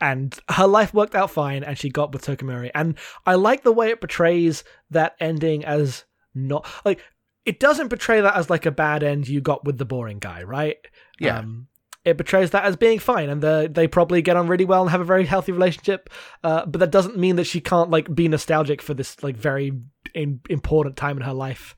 [0.00, 2.70] and her life worked out fine, and she got with Tokumori.
[2.76, 2.96] And
[3.26, 6.04] I like the way it portrays that ending as
[6.34, 7.00] not like
[7.44, 10.42] it doesn't portray that as like a bad end you got with the boring guy,
[10.42, 10.76] right?
[11.18, 11.38] Yeah.
[11.38, 11.68] Um,
[12.04, 14.90] it portrays that as being fine, and the, they probably get on really well and
[14.90, 16.08] have a very healthy relationship.
[16.42, 19.72] Uh, but that doesn't mean that she can't like be nostalgic for this like very
[20.14, 21.76] in, important time in her life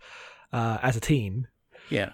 [0.52, 1.48] uh, as a teen.
[1.90, 2.12] yeah.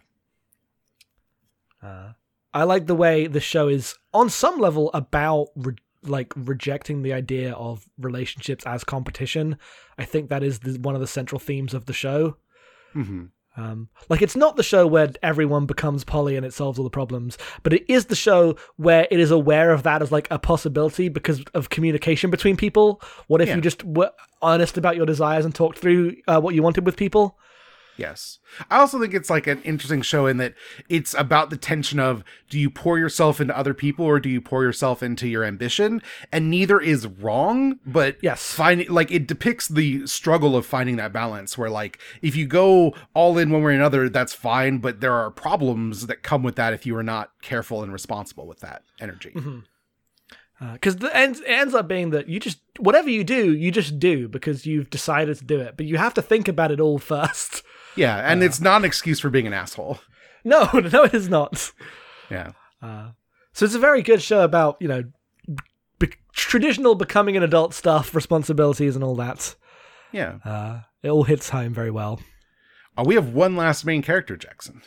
[1.83, 2.13] Uh,
[2.53, 7.13] I like the way the show is on some level about re- like rejecting the
[7.13, 9.59] idea of relationships as competition.
[9.99, 12.37] I think that is the, one of the central themes of the show.
[12.95, 13.27] hmm
[13.57, 16.91] Um, like it's not the show where everyone becomes poly and it solves all the
[16.91, 20.39] problems, but it is the show where it is aware of that as like a
[20.39, 23.03] possibility because of communication between people.
[23.27, 23.57] What if Yeah.
[23.57, 26.97] you just were honest about your desires and talked through uh, what you wanted with
[26.97, 27.37] people?
[27.99, 28.39] Yes.
[28.71, 30.55] I also think it's like an interesting show in that
[30.89, 34.41] it's about the tension of do you pour yourself into other people or do you
[34.41, 36.01] pour yourself into your ambition?
[36.33, 38.53] And neither is wrong, but Yes.
[38.53, 42.95] finding like it depicts the struggle of finding that balance where like if you go
[43.15, 46.55] all in one way or another, that's fine, but there are problems that come with
[46.55, 49.33] that if you are not careful and responsible with that energy.
[49.35, 49.59] Mm-hmm.
[50.61, 53.71] Uh, because the ends it ends up being that you just whatever you do, you
[53.71, 56.81] just do because you've decided to do it, but you have to think about it
[56.81, 57.63] all first.
[57.99, 60.01] Yeah, and it's not an excuse for being an asshole.
[60.45, 61.73] No, no, it is not.
[62.31, 62.53] Yeah.
[63.53, 65.03] So it's a very good show about you know
[65.99, 69.57] be- traditional becoming an adult stuff, responsibilities, and all that.
[70.13, 70.39] Yeah.
[70.45, 72.21] Uh, it all hits home very well.
[72.97, 74.81] Uh, we have one last main character, Jackson.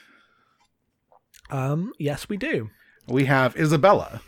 [1.51, 2.69] Um, yes, we do.
[3.07, 4.21] We have Isabella.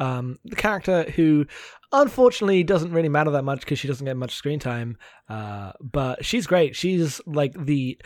[0.00, 1.46] Um, the character who
[1.92, 4.96] unfortunately doesn't really matter that much because she doesn't get much screen time.
[5.28, 6.76] Uh, but she's great.
[6.76, 7.98] She's like the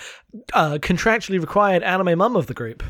[0.52, 2.82] uh, contractually required anime mum of the group.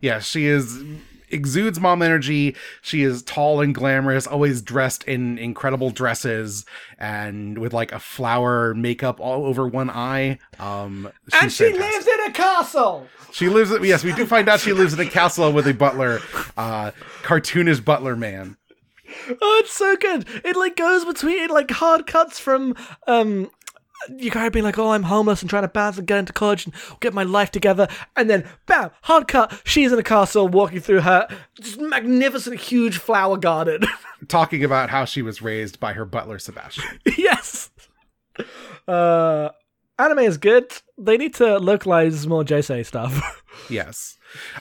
[0.00, 0.82] Yeah, she is
[1.30, 2.56] exudes mom energy.
[2.82, 6.64] She is tall and glamorous, always dressed in incredible dresses
[6.98, 10.38] and with like a flower makeup all over one eye.
[10.58, 11.80] Um, and she fantastic.
[11.80, 13.06] lives in a castle.
[13.32, 13.72] She lives.
[13.82, 16.20] Yes, we do find out she lives in a castle with a butler,
[16.56, 16.92] uh,
[17.22, 18.56] cartoonish butler man.
[19.40, 20.26] Oh, it's so good.
[20.44, 22.74] It like goes between it like hard cuts from
[23.06, 23.50] um
[24.16, 26.66] you gotta be like, oh, I'm homeless and trying to bounce and get into college
[26.66, 27.88] and get my life together.
[28.14, 31.28] And then, bam, hard cut, she's in a castle walking through her
[31.60, 33.82] just magnificent, huge flower garden.
[34.28, 36.84] Talking about how she was raised by her butler, Sebastian.
[37.18, 37.70] yes.
[38.86, 39.50] Uh,
[39.98, 40.72] anime is good.
[40.98, 43.42] They need to localize more Josei stuff.
[43.70, 44.15] yes.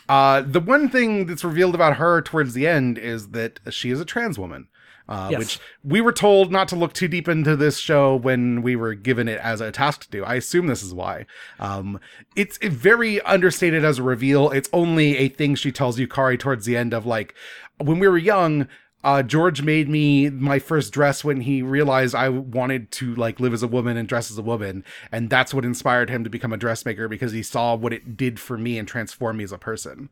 [0.09, 3.99] Uh, the one thing that's revealed about her towards the end is that she is
[3.99, 4.67] a trans woman.
[5.07, 5.39] Uh, yes.
[5.39, 8.95] Which we were told not to look too deep into this show when we were
[8.95, 10.23] given it as a task to do.
[10.23, 11.27] I assume this is why.
[11.59, 11.99] Um,
[12.35, 14.49] it's very understated as a reveal.
[14.49, 17.35] It's only a thing she tells Yukari towards the end of like,
[17.77, 18.67] when we were young,
[19.05, 23.53] uh, George made me my first dress when he realized I wanted to like live
[23.53, 26.51] as a woman and dress as a woman, and that's what inspired him to become
[26.51, 29.59] a dressmaker because he saw what it did for me and transformed me as a
[29.59, 30.09] person.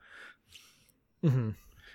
[1.23, 1.49] Mm-hmm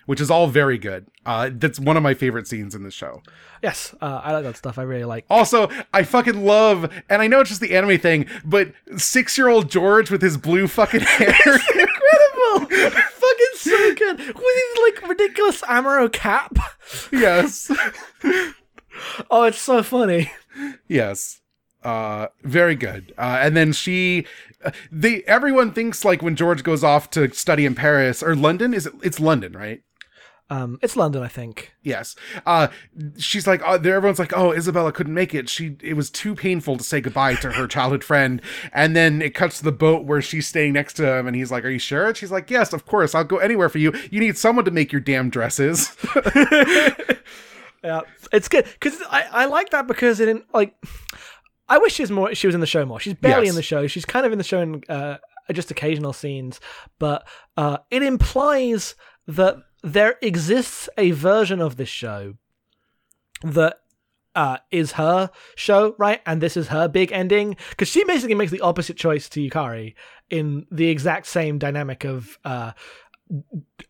[0.08, 1.06] which is all very good.
[1.26, 3.20] Uh, that's one of my favorite scenes in the show.
[3.62, 4.78] Yes, uh, I like that stuff.
[4.78, 5.26] I really like.
[5.28, 10.10] Also, I fucking love, and I know it's just the anime thing, but six-year-old George
[10.10, 12.90] with his blue fucking hair, incredible,
[13.58, 16.56] so good with his like ridiculous Amaro cap.
[17.12, 17.70] Yes.
[19.30, 20.32] oh, it's so funny.
[20.88, 21.40] Yes.
[21.82, 23.14] Uh, very good.
[23.16, 24.26] Uh, and then she,
[24.64, 28.74] uh, they, everyone thinks like when George goes off to study in Paris or London,
[28.74, 28.94] is it?
[29.02, 29.82] It's London, right?
[30.50, 31.74] Um, it's London, I think.
[31.82, 32.16] Yes.
[32.46, 32.68] Uh,
[33.18, 35.48] she's like, oh, everyone's like, oh, Isabella couldn't make it.
[35.48, 38.40] She, it was too painful to say goodbye to her childhood friend.
[38.72, 41.50] And then it cuts to the boat where she's staying next to him, and he's
[41.50, 42.06] like, are you sure?
[42.06, 43.14] And she's like, yes, of course.
[43.14, 43.92] I'll go anywhere for you.
[44.10, 45.94] You need someone to make your damn dresses.
[47.84, 48.00] yeah,
[48.32, 50.74] it's good because I, I like that because it didn't like.
[51.68, 52.34] I wish she was more.
[52.34, 53.00] She was in the show more.
[53.00, 53.52] She's barely yes.
[53.52, 53.86] in the show.
[53.86, 55.18] She's kind of in the show in uh,
[55.52, 56.60] just occasional scenes,
[56.98, 57.26] but
[57.58, 58.94] uh, it implies
[59.26, 62.34] that there exists a version of this show
[63.42, 63.80] that
[64.34, 66.20] uh, is her show, right?
[66.24, 69.94] And this is her big ending because she basically makes the opposite choice to Yukari
[70.30, 72.72] in the exact same dynamic of uh,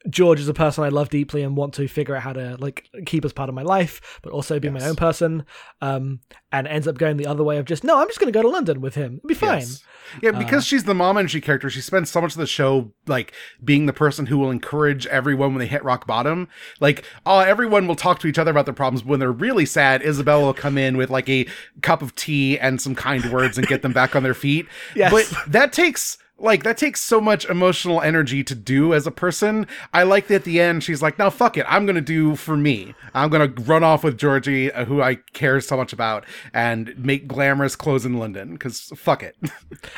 [0.08, 2.88] George is a person I love deeply and want to figure out how to like
[3.06, 4.80] keep as part of my life, but also be yes.
[4.80, 5.44] my own person.
[5.80, 6.20] Um,
[6.50, 8.42] and ends up going the other way of just no, I'm just going to go
[8.42, 9.16] to London with him.
[9.16, 9.60] It'll be fine.
[9.60, 9.82] Yes.
[10.22, 12.92] Yeah, because uh, she's the mom energy character, she spends so much of the show
[13.06, 13.32] like
[13.62, 16.48] being the person who will encourage everyone when they hit rock bottom.
[16.80, 19.02] Like, oh, everyone will talk to each other about their problems.
[19.02, 21.46] But when they're really sad, Isabella will come in with like a
[21.82, 24.66] cup of tea and some kind words and get them back on their feet.
[24.94, 25.12] Yes.
[25.12, 29.66] But that takes like that takes so much emotional energy to do as a person.
[29.92, 31.66] I like that at the end she's like, "Now fuck it.
[31.68, 32.94] I'm gonna do for me.
[33.14, 36.24] I'm gonna run off with Georgie, uh, who I care so much about,
[36.54, 39.36] and make glamorous clothes in London because fuck it."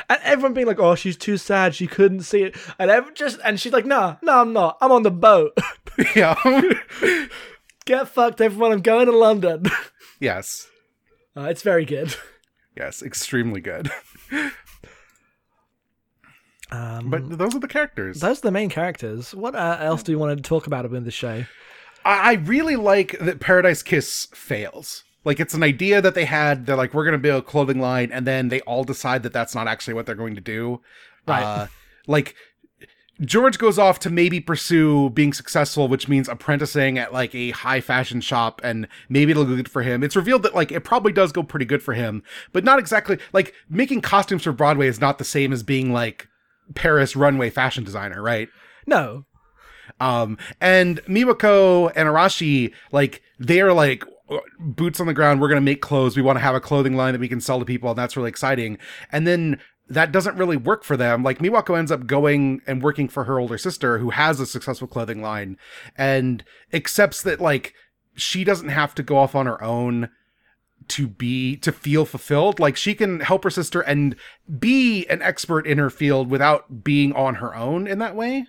[0.09, 1.75] And everyone being like, "Oh, she's too sad.
[1.75, 4.77] She couldn't see it," and everyone just and she's like, "No, no, I'm not.
[4.81, 5.57] I'm on the boat."
[6.15, 6.35] yeah.
[7.85, 8.71] Get fucked, everyone.
[8.71, 9.63] I'm going to London.
[10.19, 10.67] Yes.
[11.35, 12.15] Uh, it's very good.
[12.77, 13.89] Yes, extremely good.
[16.71, 18.19] Um, but those are the characters.
[18.19, 19.35] Those are the main characters.
[19.35, 21.45] What uh, else do you want to talk about in the show?
[22.03, 25.03] I really like that Paradise Kiss fails.
[25.23, 26.65] Like it's an idea that they had.
[26.65, 29.33] They're like, we're going to build a clothing line, and then they all decide that
[29.33, 30.81] that's not actually what they're going to do.
[31.27, 31.43] Right.
[31.43, 31.67] Uh,
[32.07, 32.35] like
[33.21, 37.81] George goes off to maybe pursue being successful, which means apprenticing at like a high
[37.81, 40.03] fashion shop, and maybe it'll go good for him.
[40.03, 43.19] It's revealed that like it probably does go pretty good for him, but not exactly
[43.31, 46.29] like making costumes for Broadway is not the same as being like
[46.75, 48.49] Paris runway fashion designer, right?
[48.85, 49.25] No.
[49.99, 54.03] Um, and Miwako and Arashi, like, they are like
[54.59, 55.41] boots on the ground.
[55.41, 56.15] We're going to make clothes.
[56.15, 57.89] We want to have a clothing line that we can sell to people.
[57.89, 58.77] And that's really exciting.
[59.11, 59.59] And then
[59.89, 61.21] that doesn't really work for them.
[61.23, 64.87] Like Miwako ends up going and working for her older sister who has a successful
[64.87, 65.57] clothing line
[65.97, 67.73] and accepts that like
[68.15, 70.09] she doesn't have to go off on her own
[70.91, 74.15] to be to feel fulfilled like she can help her sister and
[74.59, 78.45] be an expert in her field without being on her own in that way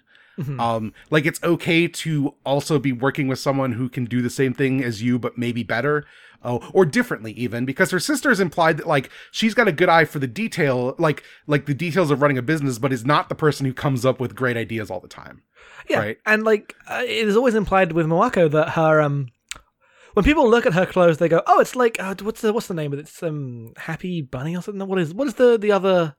[0.58, 4.54] Um, like it's okay to also be working with someone who can do the same
[4.54, 6.04] thing as you, but maybe better.
[6.42, 9.88] Oh, or differently even because her sister sister's implied that like she's got a good
[9.90, 13.28] eye for the detail, like like the details of running a business, but is not
[13.28, 15.42] the person who comes up with great ideas all the time.
[15.88, 16.18] Yeah, Right.
[16.26, 19.28] and like uh, it is always implied with Miwako that her um,
[20.14, 22.66] when people look at her clothes, they go, "Oh, it's like uh, what's the what's
[22.66, 23.02] the name of it?
[23.02, 24.86] It's um, Happy Bunny or something.
[24.86, 26.16] What is what is the the other?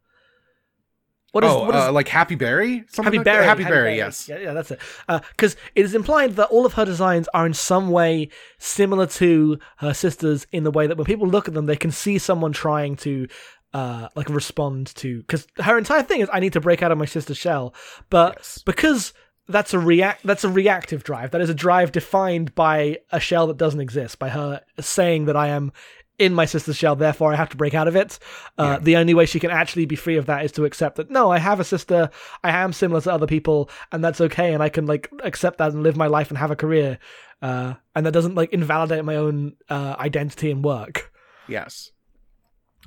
[1.32, 3.34] What is oh, what is uh, like Happy Berry, Something Happy like that?
[3.34, 3.46] Berry?
[3.46, 4.30] Happy, Berry, yes.
[4.30, 4.80] Yeah, yeah, that's it.
[5.08, 8.30] Because it is implied that all of her designs are in some way
[8.60, 11.90] similar to her sister's in the way that when people look at them, they can
[11.92, 13.28] see someone trying to.
[13.76, 17.00] Uh, like respond to because her entire thing is I need to break out of
[17.00, 17.74] my sister's shell,
[18.12, 18.62] but Yes.
[18.64, 19.14] because
[19.48, 21.32] that's a react that's a reactive drive.
[21.32, 24.20] That is a drive defined by a shell that doesn't exist.
[24.20, 25.72] By her saying that I am
[26.20, 28.20] in my sister's shell, therefore I have to break out of it.
[28.58, 31.10] Uh, The only way she can actually be free of that is to accept that
[31.10, 32.10] no, I have a sister.
[32.44, 35.72] I am similar to other people, and that's okay, and I can like accept that
[35.74, 37.00] and live my life and have a career.
[37.42, 41.12] Uh, and that doesn't like invalidate my own uh, identity and work.
[41.50, 41.92] Yes.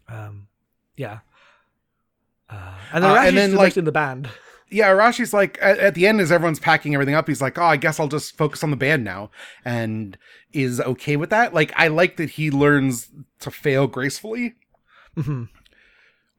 [0.09, 0.47] Um,
[0.97, 1.19] yeah.
[2.49, 4.29] Uh, and then, Uh, and then, like- in the band.
[4.69, 7.65] Yeah, Arashi's like at, at the end as everyone's packing everything up, he's like, "Oh,
[7.65, 9.31] I guess I'll just focus on the band now,"
[9.65, 10.19] and
[10.53, 11.55] is okay with that.
[11.55, 13.11] Like, I like that he learns
[13.41, 14.55] to fail gracefully,
[15.15, 15.45] hmm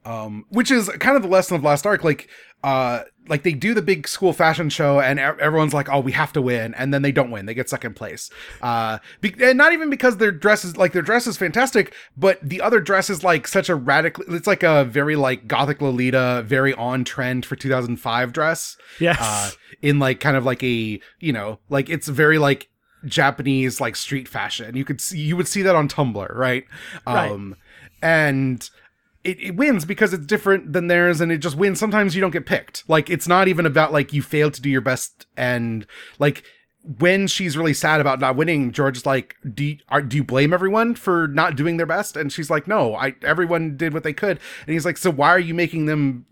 [0.04, 2.02] um, which is kind of the lesson of last arc.
[2.02, 2.28] Like,
[2.64, 6.32] uh, like they do the big school fashion show, and everyone's like, "Oh, we have
[6.32, 8.30] to win," and then they don't win; they get second place.
[8.62, 12.40] Uh, be- and not even because their dress is like their dress is fantastic, but
[12.42, 14.24] the other dress is like such a radical.
[14.34, 18.76] It's like a very like gothic Lolita, very on trend for 2005 dress.
[18.98, 19.18] Yes.
[19.20, 19.50] uh,
[19.82, 22.68] in like kind of like a you know like it's very like
[23.04, 24.76] Japanese like street fashion.
[24.76, 26.64] You could see you would see that on Tumblr, right?
[27.06, 27.30] Right.
[27.30, 27.56] Um,
[28.02, 28.68] and
[29.28, 31.78] it, it wins because it's different than theirs, and it just wins.
[31.78, 32.88] Sometimes you don't get picked.
[32.88, 35.86] Like it's not even about like you failed to do your best, and
[36.18, 36.44] like
[36.98, 40.54] when she's really sad about not winning, George's like, "Do you, are, do you blame
[40.54, 44.14] everyone for not doing their best?" And she's like, "No, I everyone did what they
[44.14, 46.24] could." And he's like, "So why are you making them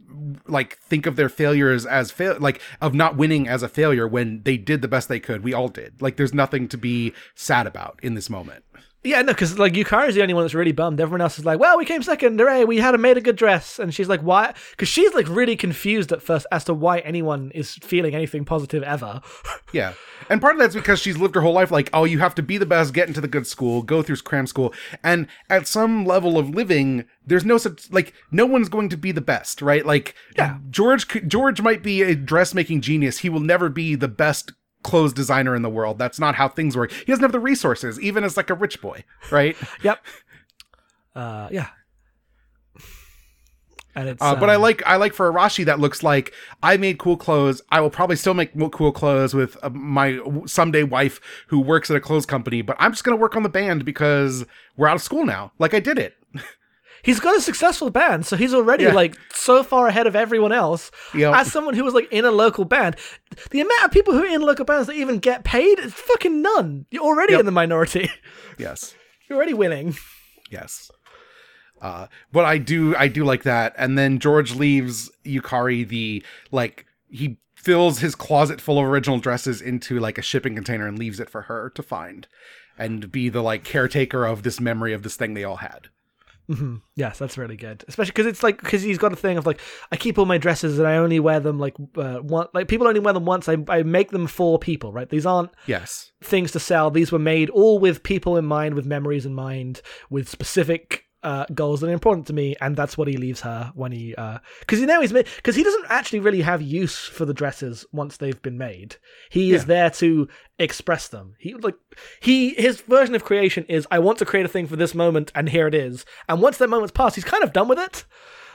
[0.47, 4.43] like think of their failures as fail like of not winning as a failure when
[4.45, 5.45] they did the best they could?
[5.45, 6.01] We all did.
[6.01, 8.65] Like there's nothing to be sad about in this moment."
[9.07, 11.01] Yeah, no, because like Yukari's the only one that's really bummed.
[11.01, 12.65] Everyone else is like, "Well, we came second, hooray!
[12.65, 15.57] We had a made a good dress," and she's like, "Why?" Because she's like really
[15.57, 19.21] confused at first as to why anyone is feeling anything positive ever.
[19.73, 19.95] Yeah.
[20.31, 22.43] And part of that's because she's lived her whole life like, oh, you have to
[22.43, 24.73] be the best, get into the good school, go through cram school.
[25.03, 29.13] And at some level of living, there's no such, like, no one's going to be
[29.13, 29.85] the best, right?
[29.85, 30.59] Like, Yeah.
[30.71, 33.19] George, George might be a dressmaking genius.
[33.19, 34.53] He will never be the best
[34.87, 35.99] clothes designer in the world.
[35.99, 36.93] That's not how things work.
[36.93, 39.57] He doesn't have the resources, even as like a rich boy, right?
[39.83, 40.03] yep.
[41.15, 41.69] Uh, yeah.
[43.97, 46.33] And it's Uh, but I um, like I like for Arashi that looks like
[46.63, 47.63] I made cool clothes.
[47.73, 51.19] I will probably still make cool clothes with uh, my someday wife
[51.49, 52.61] who works at a clothes company.
[52.61, 54.45] But I'm just gonna work on the band because
[54.77, 55.53] we're out of school now.
[55.59, 56.15] Like I did it.
[57.07, 58.93] He's got a successful band, so he's already Yeah.
[58.93, 60.91] like so far ahead of everyone else.
[61.15, 61.35] Yep.
[61.35, 62.97] As someone who was like in a local band,
[63.53, 66.43] the amount of people who are in local bands that even get paid is fucking
[66.43, 66.85] none.
[66.91, 67.41] You're already Yep.
[67.41, 68.11] in the minority.
[68.59, 68.95] Yes.
[69.29, 69.97] You're already winning.
[70.51, 70.91] Yes.
[71.81, 73.75] Uh, but I do I do like that.
[73.77, 79.61] And then George leaves Yukari the like he fills his closet full of original dresses
[79.61, 82.29] into like a shipping container and leaves it for her to find
[82.79, 85.89] and be the like caretaker of this memory of this thing they all had.
[86.49, 87.85] Hmm Yes, that's really good.
[87.89, 90.39] Especially because it's like because he's got a thing of like I keep all my
[90.39, 93.49] dresses and I only wear them like uh, one like people only wear them once.
[93.49, 95.09] I I make them for people, right?
[95.09, 96.13] These aren't Yes.
[96.23, 96.91] things to sell.
[96.91, 101.45] These were made all with people in mind, with memories in mind, with specific uh,
[101.53, 104.15] goals that are important to me, and that's what he leaves her when he
[104.61, 108.17] because you know he's because he doesn't actually really have use for the dresses once
[108.17, 108.95] they've been made.
[109.29, 110.29] He is there to
[110.61, 111.35] express them.
[111.41, 111.75] He like
[112.21, 115.33] he his version of creation is I want to create a thing for this moment,
[115.35, 116.05] and here it is.
[116.29, 118.05] And once that moment's passed, he's kind of done with it.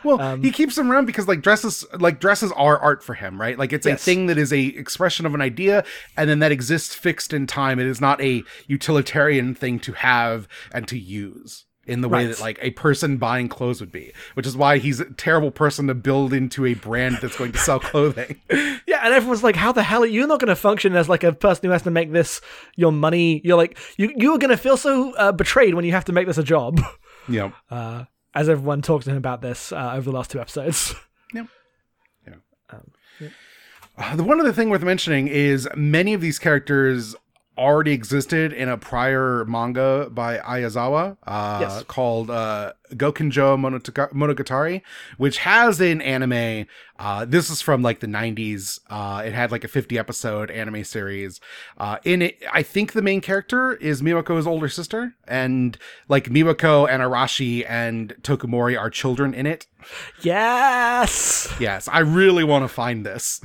[0.05, 3.39] Well, Um, he keeps them around because like dresses like dresses are art for him,
[3.39, 3.59] right?
[3.59, 5.83] Like it's a thing that is a expression of an idea
[6.15, 7.79] and then that exists fixed in time.
[7.79, 12.39] It is not a utilitarian thing to have and to use in the way that
[12.39, 15.95] like a person buying clothes would be, which is why he's a terrible person to
[15.95, 18.39] build into a brand that's going to sell clothing.
[18.49, 21.23] Yeah, and everyone's like, "How the hell are you not going to function as like
[21.23, 22.39] a person who has to make this
[22.75, 25.91] your money?" You're like, you you are going to feel so uh, betrayed when you
[25.91, 26.79] have to make this a job.
[27.29, 27.51] yeah.
[27.69, 30.93] Uh, as everyone talks to him about this uh, over the last two episodes.
[33.97, 37.15] Uh, the one other thing worth mentioning is many of these characters
[37.57, 41.83] already existed in a prior manga by Ayazawa uh, Yes.
[41.83, 43.57] called uh, Gokinjo
[44.13, 44.81] Monogatari,
[45.17, 46.65] which has an anime.
[46.97, 48.79] Uh, this is from like the 90s.
[48.89, 51.39] Uh, it had like a 50 episode anime series.
[51.77, 55.77] Uh, in it, I think the main character is Miwako's older sister, and
[56.07, 59.67] like Miwako and Arashi and Tokumori are children in it.
[60.21, 63.41] Yes, Yes, I really want to find this.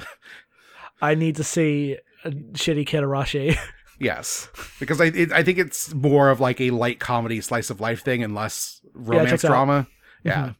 [1.02, 3.56] I need to see shitty Kid Arashi.
[3.98, 7.80] Yes, because I it, I think it's more of like a light comedy slice of
[7.80, 9.48] life thing and less romance checks out.
[9.48, 9.86] drama.
[10.22, 10.52] Yeah,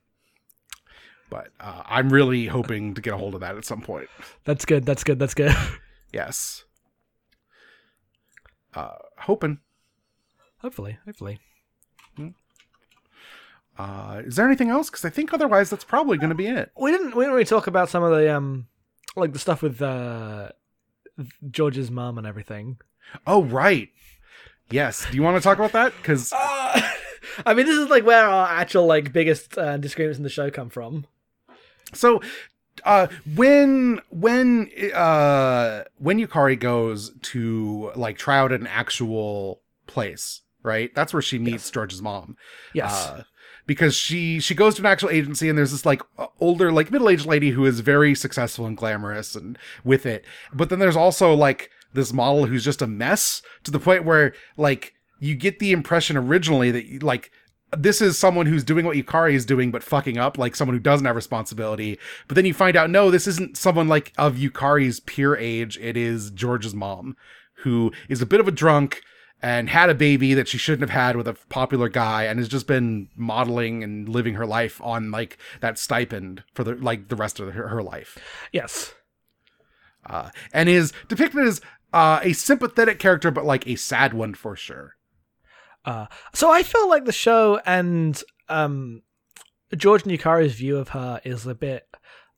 [1.29, 4.09] but uh, I'm really hoping to get a hold of that at some point.
[4.45, 4.87] that's good.
[4.87, 5.19] That's good.
[5.19, 5.55] That's good.
[6.13, 6.65] Yes,
[8.75, 9.59] uh, hoping.
[10.59, 11.41] hopefully, hopefully.
[13.79, 14.89] Uh, is there anything else?
[14.89, 16.73] Because I think otherwise that's probably going to be it.
[16.81, 17.15] We didn't.
[17.15, 18.67] We didn't really talk about some of the um,
[19.17, 20.51] like the stuff with uh,
[21.51, 22.79] George's mom and everything.
[23.27, 23.91] Oh right,
[24.71, 25.07] yes.
[25.11, 25.93] Do you want to talk about that?
[25.97, 26.81] Because Uh,
[27.47, 30.51] I mean, this is like where our actual like biggest uh, disagreements in the show
[30.51, 31.07] come from.
[31.93, 32.21] So
[32.85, 40.95] uh when when uh when Yukari goes to like try out an actual place, right?
[40.95, 42.37] That's where she meets George's mom.
[42.75, 42.93] Yes.
[42.93, 43.25] Uh
[43.67, 46.03] because she she goes to an actual agency and there's this like
[46.39, 50.25] older like middle-aged lady who is very successful and glamorous and with it.
[50.53, 54.33] But then there's also like this model who's just a mess to the point where
[54.57, 57.31] like you get the impression originally that like
[57.77, 60.81] this is someone who's doing what Yukari is doing, but fucking up, like someone who
[60.81, 61.99] doesn't have responsibility.
[62.29, 65.77] But then you find out, no, this isn't someone like of Yukari's peer age.
[65.79, 67.17] It is George's mom,
[67.65, 69.03] who is a bit of a drunk
[69.43, 72.49] and had a baby that she shouldn't have had with a popular guy and has
[72.49, 77.17] just been modeling and living her life on like that stipend for the like the
[77.17, 78.19] rest of her, her life.
[78.53, 78.95] yes.
[80.09, 81.61] Uh, and is depicted as
[81.93, 84.97] uh, a sympathetic character, but like a sad one for sure.
[85.85, 89.03] Uh, so I feel like the show and um,
[89.77, 91.87] George Nukari's view of her is a bit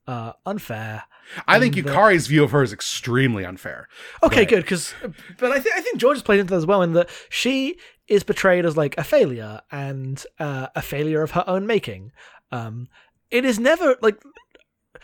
[0.06, 1.04] uh, unfair.
[1.46, 3.88] I think the- Yukari's view of her is extremely unfair.
[4.22, 4.48] Okay, Right.
[4.48, 4.94] good because,
[5.38, 7.78] but I think I think George has played into that as well in that she
[8.06, 12.12] is portrayed as like a failure and uh, a failure of her own making.
[12.50, 12.88] Um,
[13.30, 14.18] it is never like
[14.94, 15.00] it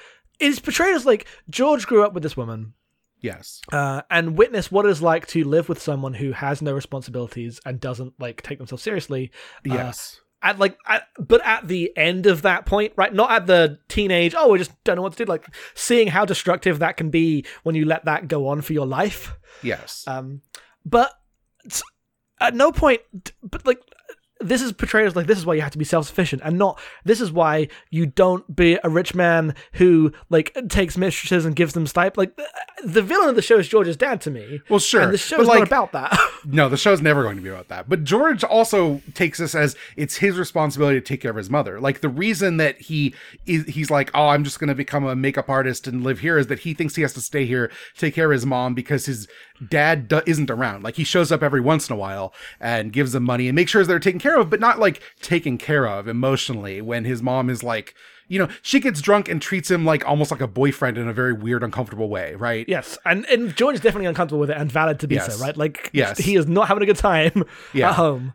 [0.47, 2.73] is portrayed as like George grew up with this woman
[3.25, 3.63] Yes.
[3.73, 7.59] uh, and witness what it is like to live with someone who has no responsibilities
[7.65, 9.31] and doesn't like take themselves seriously.
[9.69, 10.21] Uh, Yes.
[10.43, 14.35] at like at, but at the end of that point right not at the teenage
[14.37, 17.47] oh we just don't know what to do like seeing how destructive that can be
[17.63, 20.05] when you let that go on for your life yes.
[20.07, 20.43] um
[20.85, 21.11] but
[22.41, 23.01] at no point
[23.43, 23.81] but like
[24.45, 26.81] this is portrayed as like this is why you have to be self-sufficient and not
[27.05, 31.73] this is why you don't be a rich man who like takes mistresses and gives
[31.73, 32.49] them stipend like the,
[32.85, 35.03] the villain of the show is george's dad to me well, sure.
[35.03, 37.49] and the show is like, not about that no, the show's never going to be
[37.49, 37.89] about that.
[37.89, 41.81] But George also takes this as it's his responsibility to take care of his mother.
[41.81, 43.15] Like the reason that he
[43.47, 46.39] is, he's like, oh, I'm just going to become a makeup artist and live here
[46.39, 49.07] is that he thinks he has to stay here, take care of his mom because
[49.07, 49.29] his
[49.71, 50.83] dad do- isn't around.
[50.83, 53.71] Like he shows up every once in a while and gives them money and makes
[53.71, 57.49] sure they're taken care of, but not like taken care of emotionally when his mom
[57.49, 57.95] is like,
[58.27, 61.13] you know, she gets drunk and treats him like almost like a boyfriend in a
[61.13, 62.67] very weird, uncomfortable way, right?
[62.69, 65.37] Yes, and and George is definitely uncomfortable with it, and valid to be Yes.
[65.37, 65.57] so, right?
[65.57, 66.19] Like, Yes.
[66.19, 67.45] he is not having a good time
[67.75, 67.91] Yeah.
[67.91, 68.33] at home.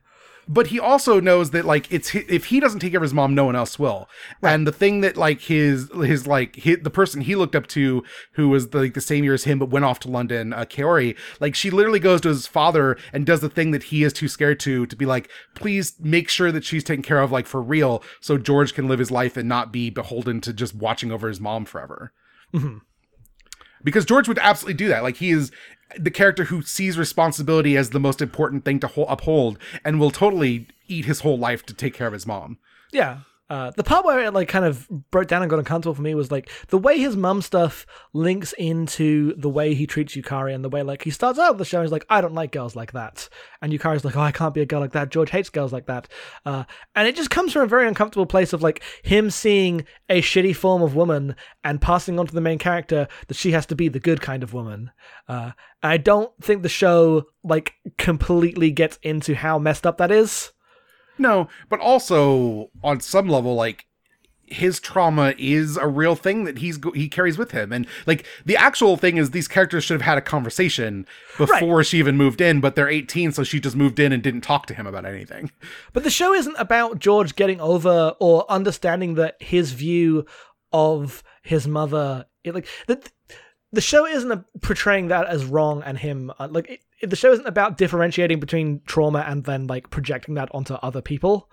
[0.49, 3.35] But he also knows that like it's if he doesn't take care of his mom
[3.35, 4.09] no one else will.
[4.41, 8.03] And the thing that like his his like hi the person he looked up to
[8.33, 10.65] who was the, like the same year as him but went off to london uh,
[10.65, 14.11] kaori like she literally goes to his father and does the thing that he is
[14.11, 17.45] too scared to to be like please make sure that she's taken care of like
[17.45, 21.11] for real so george can live his life and not be beholden to just watching
[21.11, 22.11] over his mom forever.
[23.83, 25.03] Because George would absolutely do that.
[25.03, 25.51] Like he is
[25.97, 30.11] the character who sees responsibility as the most important thing to ho- uphold, and will
[30.11, 32.57] totally eat his whole life to take care of his mom.
[32.91, 33.19] Yeah.
[33.49, 36.13] Uh, the part where it like kind of broke down and got uncomfortable for me
[36.13, 40.63] was like the way his mum stuff links into the way he treats Yukari and
[40.63, 42.91] the way like he starts out the show he's like I don't like girls like
[42.91, 43.27] that.
[43.61, 45.09] And Yukari's like oh I can't be a girl like that.
[45.09, 46.07] George hates girls like that.
[46.45, 50.21] Uh, and it just comes from a very uncomfortable place of like him seeing a
[50.21, 53.75] shitty form of woman and passing on to the main character that she has to
[53.75, 54.91] be the good kind of woman.
[55.27, 60.51] Uh, I don't think the show like completely gets into how messed up that is
[61.19, 63.85] No, but also on some level, like
[64.51, 68.57] his trauma is a real thing that he's he carries with him, and like the
[68.57, 71.05] actual thing is these characters should have had a conversation
[71.37, 74.41] before she even moved in, but they're 18, so she just moved in and didn't
[74.41, 75.51] talk to him about anything.
[75.93, 80.25] But the show isn't about George getting over or understanding that his view
[80.71, 83.01] of his mother, it, like the
[83.71, 87.31] the show isn't a, portraying that as wrong and him uh, like it, the show
[87.31, 91.49] isn't about differentiating between trauma and then like projecting that onto other people.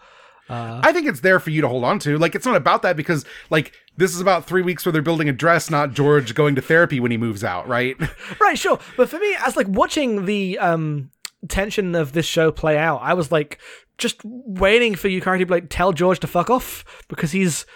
[0.49, 2.19] Uh, I think it's there for you to hold on to.
[2.19, 5.29] Like, it's not about that because, like, this is about three weeks where they're building
[5.29, 7.97] a dress, not George going to therapy when he moves out, right?
[8.41, 8.79] right, sure.
[8.97, 11.11] But for me, as like watching the um
[11.49, 13.59] tension of this show play out, I was like
[13.99, 17.67] just waiting for Yukari to like tell George to fuck off because he's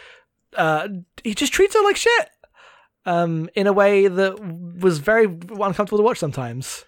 [0.56, 0.88] uh
[1.24, 2.28] he just treats her like shit.
[3.06, 6.84] Um, in a way that was very uncomfortable to watch sometimes.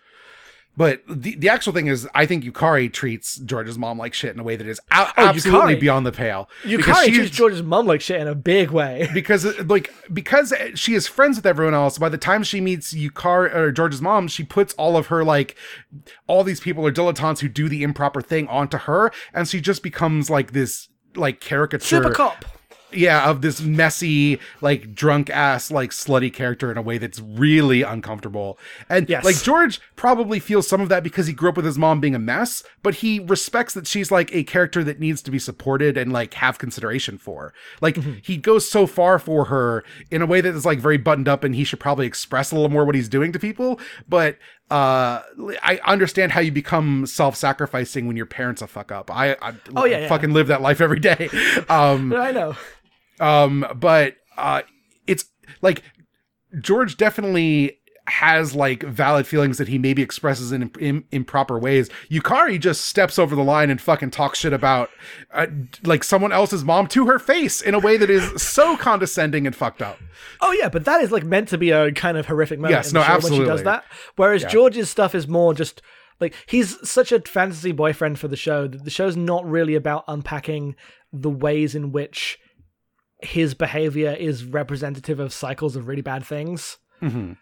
[0.76, 4.40] But the, the actual thing is, I think Yukari treats George's mom like shit in
[4.40, 5.80] a way that is a- oh, absolutely Yukari.
[5.80, 6.48] beyond the pale.
[6.62, 10.94] Yukari treats George's mom like shit in a big way because, uh, like, because she
[10.94, 11.98] is friends with everyone else.
[11.98, 15.56] By the time she meets Yukari or George's mom, she puts all of her like,
[16.26, 19.82] all these people are dilettantes who do the improper thing onto her, and she just
[19.82, 22.46] becomes like this like caricature super cop
[22.94, 27.82] yeah of this messy like drunk ass like slutty character in a way that's really
[27.82, 29.24] uncomfortable and yes.
[29.24, 32.14] like george probably feels some of that because he grew up with his mom being
[32.14, 35.96] a mess but he respects that she's like a character that needs to be supported
[35.96, 38.14] and like have consideration for like mm-hmm.
[38.22, 41.44] he goes so far for her in a way that is like very buttoned up
[41.44, 43.78] and he should probably express a little more what he's doing to people
[44.08, 44.36] but
[44.72, 45.22] uh,
[45.62, 49.10] I understand how you become self-sacrificing when your parents a fuck up.
[49.10, 50.34] I, I oh yeah, fucking yeah.
[50.34, 51.28] live that life every day.
[51.68, 52.56] Um, I know.
[53.20, 54.62] Um, but uh,
[55.06, 55.26] it's
[55.60, 55.82] like
[56.60, 61.88] George definitely has like valid feelings that he maybe expresses in, in, improper ways.
[62.10, 64.90] Yukari just steps over the line and fucking talks shit about
[65.32, 65.46] uh,
[65.84, 69.54] like someone else's mom to her face in a way that is so condescending and
[69.54, 69.98] fucked up.
[70.40, 72.72] Oh yeah, but that is like meant to be a kind of horrific moment.
[72.72, 73.46] Yes, no, absolutely.
[73.46, 73.84] When she does that,
[74.16, 74.48] whereas yeah.
[74.48, 75.80] George's stuff is more just
[76.20, 80.04] like he's such a fantasy boyfriend for the show that the show's not really about
[80.08, 80.74] unpacking
[81.12, 82.38] the ways in which
[83.22, 86.78] his behavior is representative of cycles of really bad things.
[87.00, 87.32] Mm-hmm.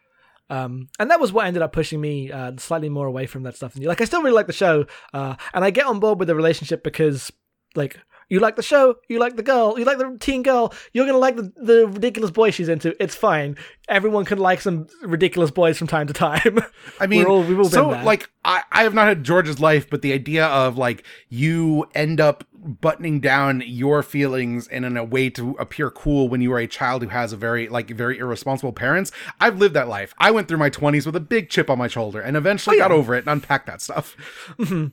[0.51, 3.57] Um, and that was what ended up pushing me uh, slightly more away from that
[3.57, 3.77] stuff.
[3.77, 6.29] And like, I still really like the show, uh, and I get on board with
[6.29, 7.33] the relationship because,
[7.77, 7.99] like,
[8.31, 11.19] you like the show, you like the girl, you like the teen girl, you're gonna
[11.19, 13.01] like the, the ridiculous boy she's into.
[13.03, 13.57] It's fine.
[13.89, 16.61] Everyone can like some ridiculous boys from time to time.
[17.01, 20.01] I mean, all, we've all so like I, I have not had George's life, but
[20.01, 25.31] the idea of like you end up buttoning down your feelings and in a way
[25.31, 28.73] to appear cool when you are a child who has a very like very irresponsible
[28.73, 29.11] parents.
[29.41, 30.15] I've lived that life.
[30.19, 32.79] I went through my 20s with a big chip on my shoulder and eventually oh,
[32.79, 32.89] yeah.
[32.89, 34.17] got over it and unpacked that stuff.
[34.59, 34.89] Mm-hmm.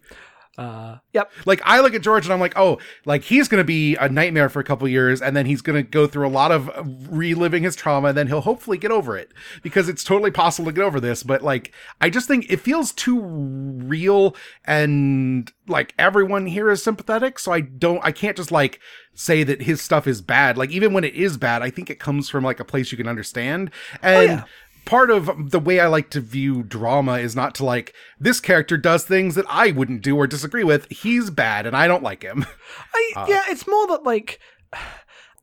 [0.57, 1.31] Uh, yep.
[1.45, 4.49] Like I look at George and I'm like, oh, like he's gonna be a nightmare
[4.49, 6.71] for a couple years, and then he's gonna go through a lot of
[7.09, 9.31] reliving his trauma, and then he'll hopefully get over it
[9.61, 11.21] because it's totally possible to get over this.
[11.21, 14.35] But like, I just think it feels too real,
[14.65, 18.79] and like everyone here is sympathetic, so I don't, I can't just like
[19.13, 20.57] say that his stuff is bad.
[20.57, 22.97] Like even when it is bad, I think it comes from like a place you
[22.97, 23.69] can understand,
[24.01, 24.17] and.
[24.17, 24.43] Oh, yeah
[24.87, 28.77] part of the way I like to view drama is not to like this character
[28.77, 30.89] does things that I wouldn't do or disagree with.
[30.89, 32.45] He's bad and I don't like him.
[32.95, 34.39] I, uh, yeah, it's more that like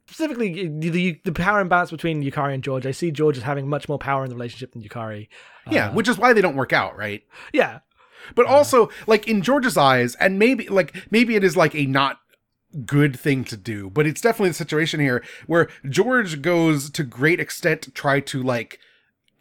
[0.09, 2.87] specifically the the power imbalance between Yukari and George.
[2.87, 5.29] I see George as having much more power in the relationship than Yukari.
[5.71, 7.23] Yeah, uh, which is why they don't work out, right?
[7.53, 7.81] Yeah.
[8.35, 12.21] But also, like in George's eyes, and maybe like maybe it is like a not
[12.87, 17.39] good thing to do, but it's definitely the situation here where George goes to great
[17.39, 18.79] extent to try to like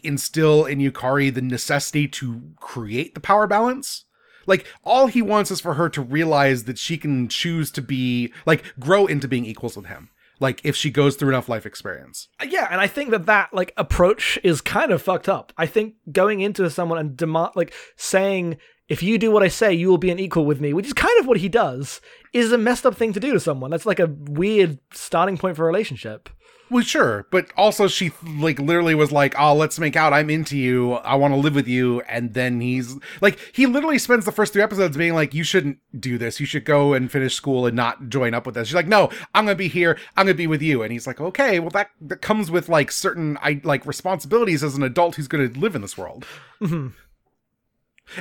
[0.03, 4.05] instill in Yukari the necessity to create the power balance.
[4.45, 8.33] Like all he wants is for her to realize that she can choose to be
[8.45, 10.09] like grow into being equals with him.
[10.39, 12.27] Like if she goes through enough life experience.
[12.41, 15.53] Uh, yeah, and I think that that like approach is kind of fucked up.
[15.57, 18.57] I think going into someone and demand like saying
[18.89, 20.93] if you do what I say, you will be an equal with me, which is
[20.93, 22.01] kind of what he does,
[22.33, 23.71] is a messed up thing to do to someone.
[23.71, 26.29] That's like a weird starting point for a relationship.
[26.73, 30.11] Well, sure, but also she like literally was like, "Oh, let's make out.
[30.11, 30.93] I'm into you.
[30.93, 34.53] I want to live with you." And then he's like, he literally spends the first
[34.53, 36.39] three episodes being like, "You shouldn't do this.
[36.39, 39.11] You should go and finish school and not join up with us." She's like, "No,
[39.35, 39.99] I'm gonna be here.
[40.17, 42.91] I'm gonna be with you." And he's like, "Okay, well that that comes with like
[42.91, 46.25] certain I like responsibilities as an adult who's gonna live in this world."
[46.59, 46.87] Mm-hmm.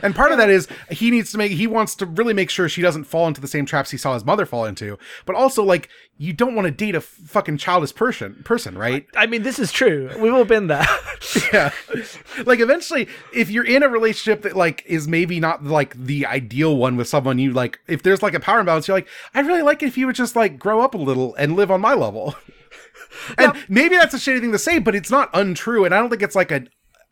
[0.03, 2.69] And part of that is he needs to make he wants to really make sure
[2.69, 4.99] she doesn't fall into the same traps he saw his mother fall into.
[5.27, 9.07] But also like you don't want to date a fucking childish person person, right?
[9.15, 10.11] I mean, this is true.
[10.19, 10.87] We've all been there.
[11.53, 11.73] yeah.
[12.45, 16.77] Like eventually if you're in a relationship that like is maybe not like the ideal
[16.77, 19.63] one with someone you like if there's like a power imbalance, you're like, I'd really
[19.63, 21.95] like it if you would just like grow up a little and live on my
[21.95, 22.35] level.
[23.39, 23.63] and yeah.
[23.69, 26.23] maybe that's a shitty thing to say, but it's not untrue, and I don't think
[26.23, 26.69] it's like an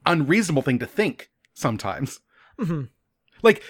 [0.07, 2.21] unreasonable thing to think sometimes.
[2.61, 2.83] Mm-hmm.
[3.43, 3.63] Like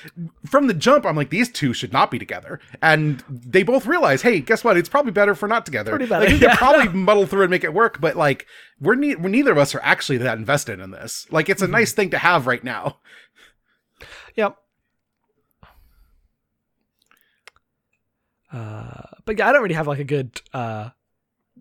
[0.47, 4.22] from the jump, I'm like, these two should not be together, and they both realize,
[4.22, 4.76] hey, guess what?
[4.76, 5.91] It's probably better for not together.
[5.93, 6.28] Pretty better.
[6.28, 6.57] Like, yeah.
[6.57, 8.47] probably muddle through and make it work, but like
[8.80, 11.26] we're, ne- we're neither of us are actually that invested in this.
[11.30, 11.72] Like it's a mm-hmm.
[11.72, 12.99] nice thing to have right now.
[14.34, 14.57] Yep.
[18.53, 20.91] Uh, but yeah, I don't really have like a good uh,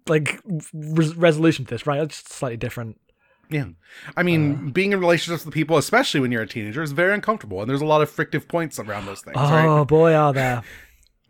[0.07, 0.41] like
[0.73, 2.01] res- resolution to this, right?
[2.01, 2.99] It's slightly different.
[3.49, 3.65] Yeah.
[4.15, 4.71] I mean, uh.
[4.71, 7.61] being in relationships with people, especially when you're a teenager, is very uncomfortable.
[7.61, 9.87] And there's a lot of frictive points around those things, Oh right?
[9.87, 10.63] boy, are there.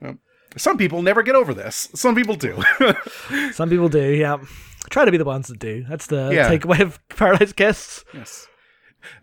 [0.57, 1.89] Some people never get over this.
[1.93, 2.61] Some people do.
[3.53, 4.01] Some people do.
[4.13, 4.37] Yeah.
[4.89, 5.85] Try to be the ones that do.
[5.87, 6.49] That's the Yeah.
[6.49, 8.03] takeaway of Paradise Kiss.
[8.13, 8.47] yes.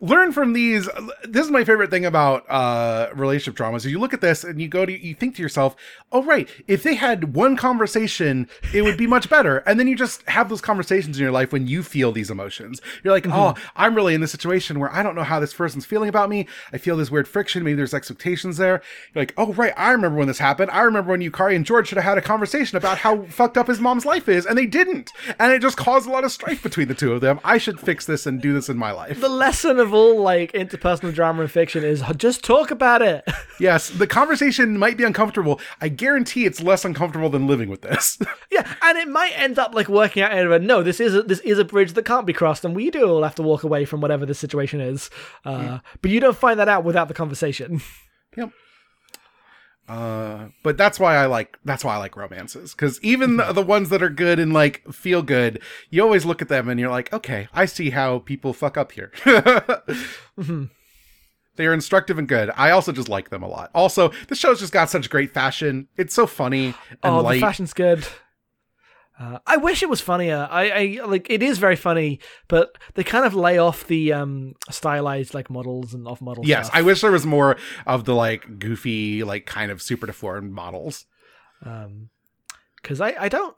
[0.01, 0.89] Learn from these.
[1.25, 3.85] This is my favorite thing about uh, relationship dramas.
[3.85, 5.77] Is you look at this and you go to, you think to yourself,
[6.13, 6.49] "Oh, right.
[6.67, 10.49] If they had one conversation, it would be much better." And then you just have
[10.49, 12.81] those conversations in your life when you feel these emotions.
[13.03, 15.85] You're like, "Oh, I'm really in this situation where I don't know how this person's
[15.85, 16.47] feeling about me.
[16.73, 17.65] I feel this weird friction.
[17.65, 18.83] Maybe there's expectations there."
[19.15, 19.75] You're like, "Oh, right.
[19.77, 20.71] I remember when this happened.
[20.71, 23.67] I remember when Yukari and George should have had a conversation about how fucked up
[23.67, 25.13] his mom's life is, and they didn't.
[25.39, 27.41] And it just caused a lot of strife between the two of them.
[27.45, 30.53] I should fix this and do this in my life." The lesson of all like
[30.53, 33.25] interpersonal drama and fiction is just talk about it.
[33.59, 35.59] Yes, the conversation might be uncomfortable.
[35.81, 38.19] I guarantee it's less uncomfortable than living with this.
[38.53, 40.33] yeah, and it might end up like working out.
[40.33, 42.91] And no, this is a, this is a bridge that can't be crossed, and we
[42.91, 45.09] do all have to walk away from whatever the situation is.
[45.47, 47.81] Uh, But you don't find that out without the conversation.
[48.37, 48.51] yep.
[49.89, 53.63] Uh, but that's why I like that's why I like romances because even the, the
[53.63, 55.61] ones that are good and like feel good,
[55.91, 58.93] you always look at them and you're like, okay, I see how people fuck up
[58.93, 59.13] here.
[61.57, 62.51] They are instructive and good.
[62.55, 63.71] I also just like them a lot.
[63.75, 65.89] Also, this show's just got such great fashion.
[65.97, 67.37] It's so funny and oh, light.
[67.37, 68.07] the fashion's good.
[69.19, 70.47] Uh, I wish it was funnier.
[70.51, 74.55] I, I like it is very funny, but they kind of lay off the um
[74.71, 76.47] stylized like models and off models.
[76.47, 76.79] yes, stuff.
[76.79, 77.57] I wish there was more
[77.87, 81.07] of the like goofy, like kind of super deformed models.
[81.65, 82.11] um
[82.83, 83.57] because I I don't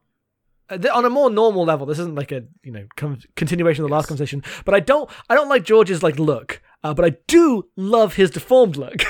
[0.70, 1.86] uh, on a more normal level.
[1.86, 5.10] This isn't like a you know com- continuation of the last conversation, but I don't
[5.28, 6.62] I don't like George's like look.
[6.84, 9.02] Uh, but I do love his deformed look.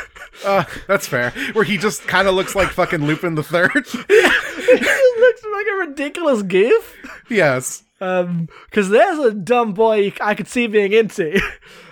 [0.45, 1.33] Uh, that's fair.
[1.53, 3.71] Where he just kind of looks like fucking Lupin the Third.
[5.53, 6.97] like a ridiculous goof.
[7.31, 11.41] yes, Um, because there's a dumb boy I could see being into.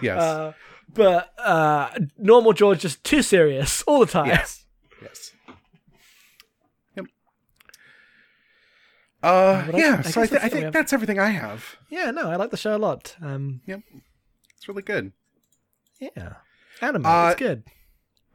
[0.03, 0.53] yes, Uh,
[0.93, 4.27] but uh, normal George just too serious all the time.
[4.27, 4.65] yes,
[5.03, 5.33] yes.
[6.97, 7.07] Yep.
[9.23, 10.03] Uh, but I- yeah.
[10.05, 11.77] I so I, th- I think that's everything I have.
[11.91, 13.17] Yeah, no, I like the show a lot.
[13.21, 13.81] Um, yep,
[14.57, 15.13] It's really good.
[16.01, 16.35] yeah,
[16.81, 17.65] anime, Uh, it's good.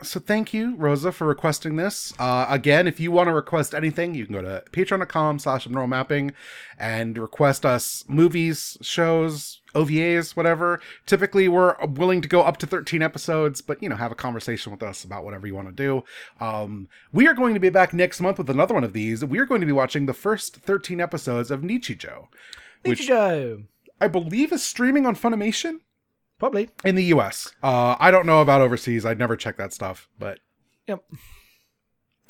[0.04, 2.14] So thank you, Roza, for requesting this.
[2.18, 5.88] Uh, again, if you want to request anything, you can go to patreon.com slash abnormal
[5.88, 6.34] mapping
[6.78, 10.82] and request us movies, shows, OVAs, whatever.
[11.06, 14.72] Typically, we're willing to go up to 13 episodes, but, you know, have a conversation
[14.72, 16.04] with us about whatever you want to do.
[16.40, 19.24] Um, we are going to be back next month with another one of these.
[19.24, 22.28] We are going to be watching the first 13 episodes of Nichijou,
[22.84, 23.66] which Nichijou,
[24.00, 25.82] I believe is streaming on Funimation
[26.42, 26.70] probably.
[26.84, 27.54] in the US.
[27.64, 29.06] Uh, I don't know about overseas.
[29.06, 30.40] I'd never checked that stuff, but
[30.88, 31.02] Yep.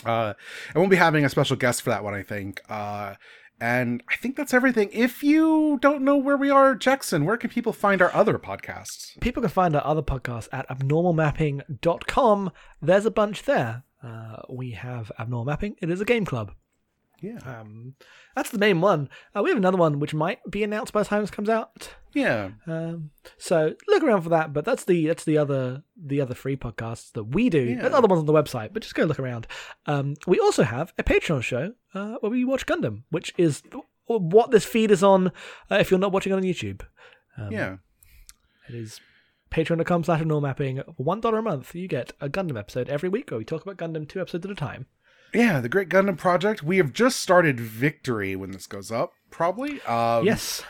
[0.05, 0.34] uh,
[0.70, 2.62] and we'll be having a special guest for that one, I think.
[2.70, 3.16] Uh,
[3.59, 4.89] and I think that's everything.
[4.91, 9.20] If you don't know where we are, Jackson, where can people find our other podcasts?
[9.22, 12.51] People can find our other podcasts at abnormalmapping.com.
[12.82, 13.84] There's a bunch there.
[14.03, 15.76] Uh, we have Abnormal Mapping.
[15.82, 16.53] It is a game club.
[17.22, 17.95] Yeah, Um,
[18.36, 19.09] that's the main one.
[19.36, 21.93] Uh, we have another one which might be announced by the time this comes out.
[22.13, 24.53] yeah, Um, so look around for that.
[24.53, 27.61] But that's the that's the other the other free podcasts that we do.
[27.61, 27.82] Yeah.
[27.82, 29.45] There's other ones on the website, but just go look around.
[29.86, 33.61] Um, we also have a Patreon show uh, where we watch Gundam, which is
[34.07, 35.28] what this feed is on.
[35.69, 36.82] Uh, if you're not watching it on YouTube,
[37.38, 37.78] um, yeah.
[38.67, 38.99] it is
[39.51, 43.38] patreon.com slash mapping one dollar a month you get a gundam episode every week where
[43.38, 44.86] we talk about gundam two episodes at a time
[45.34, 46.62] Yeah, the Great Gundam Project.
[46.64, 49.82] We have just started Victory when this goes up, probably.
[49.84, 50.62] Um, yes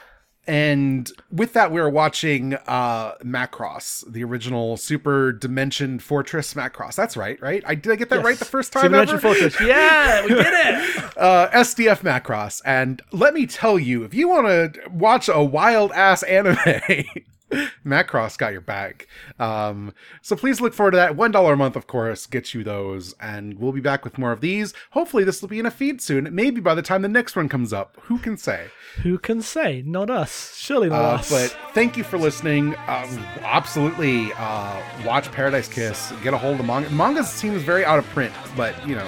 [0.48, 6.96] And with that, we are watching uh Macross, the original Super Dimension Fortress Macross.
[6.96, 7.64] That's right, right?
[7.66, 8.26] I did I get that Yes.
[8.26, 9.20] right the first time Super Dimension?
[9.20, 9.60] Fortress.
[9.62, 11.14] Yeah, we did it.
[11.18, 12.62] uh, SDF Macross.
[12.66, 16.58] And let me tell you, if you want to watch a wild ass anime,
[17.86, 19.08] Macross got your back.
[19.40, 21.16] Um, so please look forward to that.
[21.16, 24.32] One dollar a month, of course, gets you those, and we'll be back with more
[24.32, 24.74] of these.
[24.92, 26.34] Hopefully, this will be in a feed soon.
[26.34, 28.68] Maybe by the time the next one comes up, who can say?
[29.04, 29.84] Who can say?
[29.86, 30.56] Not us.
[30.58, 31.30] Surely not Uh, us.
[31.30, 32.76] but thank you for listening.
[32.88, 36.14] Um, absolutely, uh, watch Paradise Kiss.
[36.24, 36.90] Get a hold of manga.
[36.90, 39.08] Manga seems very out of print, but you know,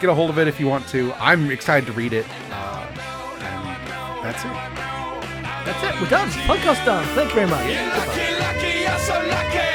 [0.00, 1.12] get a hold of it if you want to.
[1.14, 2.26] I'm excited to read it.
[2.50, 2.86] Uh,
[3.40, 4.99] and that's it.
[5.72, 6.00] That's it.
[6.00, 6.28] We're done.
[6.28, 7.04] Podcast done.
[7.14, 7.64] Thank you very much.
[7.64, 9.69] Lucky, lucky, so lucky.